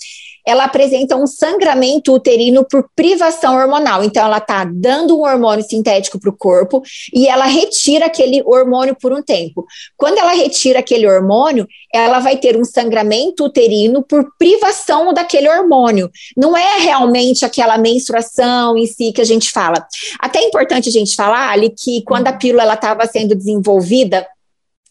ela 0.45 0.65
apresenta 0.65 1.15
um 1.15 1.27
sangramento 1.27 2.13
uterino 2.13 2.65
por 2.69 2.89
privação 2.95 3.56
hormonal. 3.56 4.04
Então, 4.04 4.23
ela 4.23 4.38
está 4.38 4.63
dando 4.63 5.17
um 5.17 5.23
hormônio 5.23 5.63
sintético 5.63 6.19
para 6.19 6.30
o 6.30 6.38
corpo 6.38 6.82
e 7.13 7.27
ela 7.27 7.45
retira 7.45 8.06
aquele 8.06 8.41
hormônio 8.45 8.95
por 8.99 9.13
um 9.13 9.21
tempo. 9.21 9.65
Quando 9.97 10.17
ela 10.17 10.34
retira 10.34 10.80
aquele 10.80 11.08
hormônio, 11.08 11.67
ela 11.93 12.19
vai 12.19 12.38
ter 12.38 12.58
um 12.58 12.65
sangramento 12.65 13.45
uterino 13.45 14.04
por 14.04 14.25
privação 14.38 15.13
daquele 15.13 15.49
hormônio. 15.49 16.10
Não 16.36 16.56
é 16.56 16.80
realmente 16.80 17.45
aquela 17.45 17.77
menstruação 17.77 18.77
em 18.77 18.86
si 18.86 19.12
que 19.12 19.21
a 19.21 19.25
gente 19.25 19.51
fala. 19.51 19.86
Até 20.19 20.39
é 20.39 20.47
importante 20.47 20.89
a 20.89 20.91
gente 20.91 21.15
falar 21.15 21.51
ali 21.51 21.69
que 21.69 22.01
quando 22.04 22.27
a 22.27 22.34
pílula 22.34 22.73
estava 22.73 23.06
sendo 23.06 23.36
desenvolvida, 23.36 24.25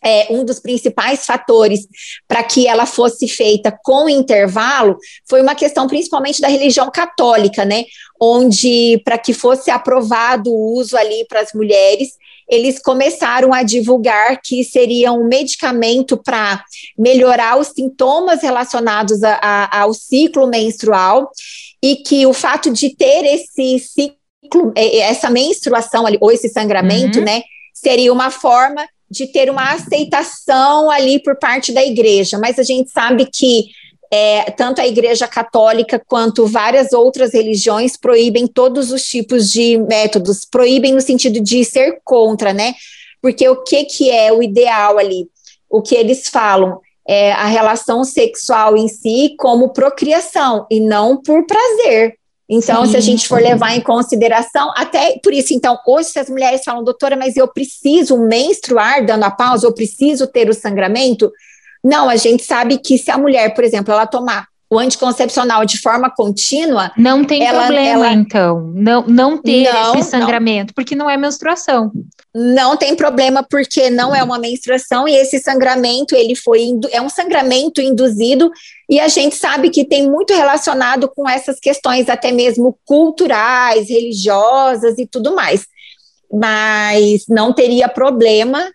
é, 0.02 0.26
um 0.30 0.44
dos 0.44 0.58
principais 0.58 1.26
fatores 1.26 1.86
para 2.26 2.42
que 2.42 2.66
ela 2.66 2.86
fosse 2.86 3.28
feita 3.28 3.76
com 3.82 4.08
intervalo 4.08 4.96
foi 5.28 5.42
uma 5.42 5.54
questão 5.54 5.86
principalmente 5.86 6.40
da 6.40 6.48
religião 6.48 6.90
católica, 6.90 7.64
né? 7.64 7.84
Onde, 8.20 9.00
para 9.04 9.18
que 9.18 9.32
fosse 9.32 9.70
aprovado 9.70 10.50
o 10.50 10.74
uso 10.74 10.96
ali 10.96 11.24
para 11.28 11.40
as 11.40 11.52
mulheres, 11.52 12.10
eles 12.48 12.80
começaram 12.82 13.54
a 13.54 13.62
divulgar 13.62 14.40
que 14.42 14.64
seria 14.64 15.12
um 15.12 15.26
medicamento 15.26 16.16
para 16.16 16.62
melhorar 16.98 17.58
os 17.58 17.68
sintomas 17.68 18.42
relacionados 18.42 19.22
a, 19.22 19.38
a, 19.40 19.82
ao 19.82 19.94
ciclo 19.94 20.48
menstrual 20.48 21.30
e 21.82 21.96
que 21.96 22.26
o 22.26 22.32
fato 22.32 22.70
de 22.72 22.94
ter 22.94 23.24
esse 23.24 23.78
ciclo, 23.78 24.72
é, 24.74 24.98
essa 24.98 25.30
menstruação 25.30 26.06
ali, 26.06 26.18
ou 26.20 26.32
esse 26.32 26.48
sangramento, 26.48 27.20
uhum. 27.20 27.24
né? 27.24 27.42
Seria 27.72 28.12
uma 28.12 28.30
forma 28.30 28.86
de 29.10 29.26
ter 29.26 29.50
uma 29.50 29.72
aceitação 29.72 30.90
ali 30.90 31.20
por 31.20 31.36
parte 31.36 31.72
da 31.72 31.84
igreja, 31.84 32.38
mas 32.38 32.58
a 32.58 32.62
gente 32.62 32.90
sabe 32.90 33.26
que 33.26 33.66
é, 34.12 34.50
tanto 34.50 34.80
a 34.80 34.86
Igreja 34.86 35.28
Católica 35.28 36.02
quanto 36.04 36.46
várias 36.46 36.92
outras 36.92 37.32
religiões 37.32 37.96
proíbem 37.96 38.46
todos 38.46 38.90
os 38.90 39.04
tipos 39.04 39.50
de 39.50 39.78
métodos, 39.78 40.44
proíbem 40.44 40.92
no 40.92 41.00
sentido 41.00 41.40
de 41.40 41.64
ser 41.64 42.00
contra, 42.04 42.52
né? 42.52 42.74
Porque 43.22 43.48
o 43.48 43.62
que, 43.62 43.84
que 43.84 44.10
é 44.10 44.32
o 44.32 44.42
ideal 44.42 44.98
ali? 44.98 45.28
O 45.68 45.80
que 45.80 45.94
eles 45.94 46.28
falam 46.28 46.80
é 47.06 47.32
a 47.32 47.46
relação 47.46 48.02
sexual 48.02 48.76
em 48.76 48.88
si 48.88 49.34
como 49.38 49.72
procriação 49.72 50.66
e 50.70 50.80
não 50.80 51.20
por 51.20 51.46
prazer. 51.46 52.16
Então, 52.52 52.84
Sim. 52.84 52.90
se 52.90 52.96
a 52.96 53.00
gente 53.00 53.28
for 53.28 53.40
levar 53.40 53.76
em 53.76 53.80
consideração, 53.80 54.72
até 54.76 55.20
por 55.22 55.32
isso, 55.32 55.54
então, 55.54 55.78
hoje, 55.86 56.08
se 56.08 56.18
as 56.18 56.28
mulheres 56.28 56.62
falam, 56.64 56.82
doutora, 56.82 57.14
mas 57.14 57.36
eu 57.36 57.46
preciso 57.46 58.18
menstruar 58.18 59.06
dando 59.06 59.22
a 59.22 59.30
pausa, 59.30 59.68
eu 59.68 59.72
preciso 59.72 60.26
ter 60.26 60.50
o 60.50 60.54
sangramento. 60.54 61.30
Não, 61.82 62.08
a 62.08 62.16
gente 62.16 62.42
sabe 62.42 62.78
que 62.78 62.98
se 62.98 63.08
a 63.08 63.16
mulher, 63.16 63.54
por 63.54 63.62
exemplo, 63.62 63.94
ela 63.94 64.04
tomar 64.04 64.49
o 64.70 64.78
anticoncepcional 64.78 65.64
de 65.64 65.78
forma 65.78 66.09
contínua. 66.09 66.92
Não 66.96 67.24
tem 67.24 67.44
ela, 67.44 67.64
problema, 67.64 68.06
ela... 68.06 68.12
então, 68.12 68.70
não, 68.72 69.04
não 69.04 69.37
ter 69.37 69.64
não, 69.64 69.96
esse 69.96 70.09
sangramento, 70.09 70.68
não. 70.68 70.74
porque 70.74 70.94
não 70.94 71.11
é 71.11 71.16
menstruação. 71.16 71.90
Não 72.33 72.76
tem 72.76 72.94
problema, 72.94 73.42
porque 73.42 73.90
não 73.90 74.14
é 74.14 74.22
uma 74.22 74.38
menstruação, 74.38 75.09
e 75.09 75.16
esse 75.16 75.40
sangramento, 75.40 76.14
ele 76.14 76.37
foi, 76.37 76.78
é 76.92 77.02
um 77.02 77.09
sangramento 77.09 77.80
induzido, 77.80 78.48
e 78.88 79.00
a 79.00 79.09
gente 79.09 79.35
sabe 79.35 79.70
que 79.70 79.85
tem 79.85 80.09
muito 80.09 80.33
relacionado 80.33 81.09
com 81.09 81.28
essas 81.28 81.59
questões, 81.59 82.09
até 82.09 82.30
mesmo 82.30 82.78
culturais, 82.85 83.88
religiosas 83.88 84.96
e 84.98 85.06
tudo 85.06 85.35
mais. 85.35 85.66
Mas 86.33 87.24
não 87.28 87.52
teria 87.52 87.88
problema 87.88 88.70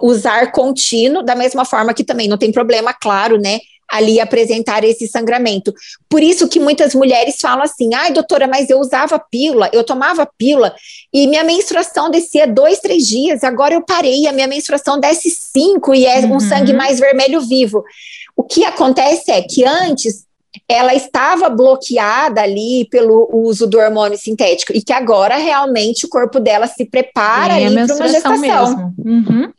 usar 0.00 0.50
contínuo, 0.52 1.22
da 1.22 1.34
mesma 1.34 1.66
forma 1.66 1.92
que 1.92 2.02
também 2.02 2.26
não 2.26 2.38
tem 2.38 2.50
problema, 2.50 2.94
claro, 2.94 3.36
né? 3.38 3.58
Ali 3.90 4.20
apresentar 4.20 4.84
esse 4.84 5.06
sangramento. 5.06 5.72
Por 6.08 6.22
isso 6.22 6.48
que 6.48 6.60
muitas 6.60 6.94
mulheres 6.94 7.36
falam 7.40 7.62
assim: 7.62 7.94
ai, 7.94 8.12
doutora, 8.12 8.46
mas 8.46 8.70
eu 8.70 8.78
usava 8.78 9.18
pílula, 9.18 9.70
eu 9.72 9.84
tomava 9.84 10.28
pílula 10.38 10.74
e 11.12 11.26
minha 11.26 11.44
menstruação 11.44 12.10
descia 12.10 12.46
dois, 12.46 12.78
três 12.80 13.06
dias, 13.06 13.44
agora 13.44 13.74
eu 13.74 13.82
parei, 13.82 14.26
a 14.26 14.32
minha 14.32 14.46
menstruação 14.46 14.98
desce 14.98 15.30
cinco 15.30 15.94
e 15.94 16.06
é 16.06 16.20
uhum. 16.20 16.36
um 16.36 16.40
sangue 16.40 16.72
mais 16.72 16.98
vermelho 16.98 17.40
vivo. 17.40 17.84
O 18.36 18.42
que 18.42 18.64
acontece 18.64 19.30
é 19.30 19.40
que 19.42 19.64
antes 19.64 20.26
ela 20.68 20.94
estava 20.94 21.48
bloqueada 21.48 22.40
ali 22.40 22.86
pelo 22.90 23.28
uso 23.32 23.66
do 23.66 23.78
hormônio 23.78 24.18
sintético 24.18 24.72
e 24.74 24.82
que 24.82 24.92
agora 24.92 25.36
realmente 25.36 26.06
o 26.06 26.08
corpo 26.08 26.40
dela 26.40 26.66
se 26.66 26.84
prepara 26.84 27.60
é, 27.60 27.66
ali 27.66 27.86
para 27.86 27.94
uma 27.94 28.08
gestação. 28.08 28.94
Uhum. 28.98 29.52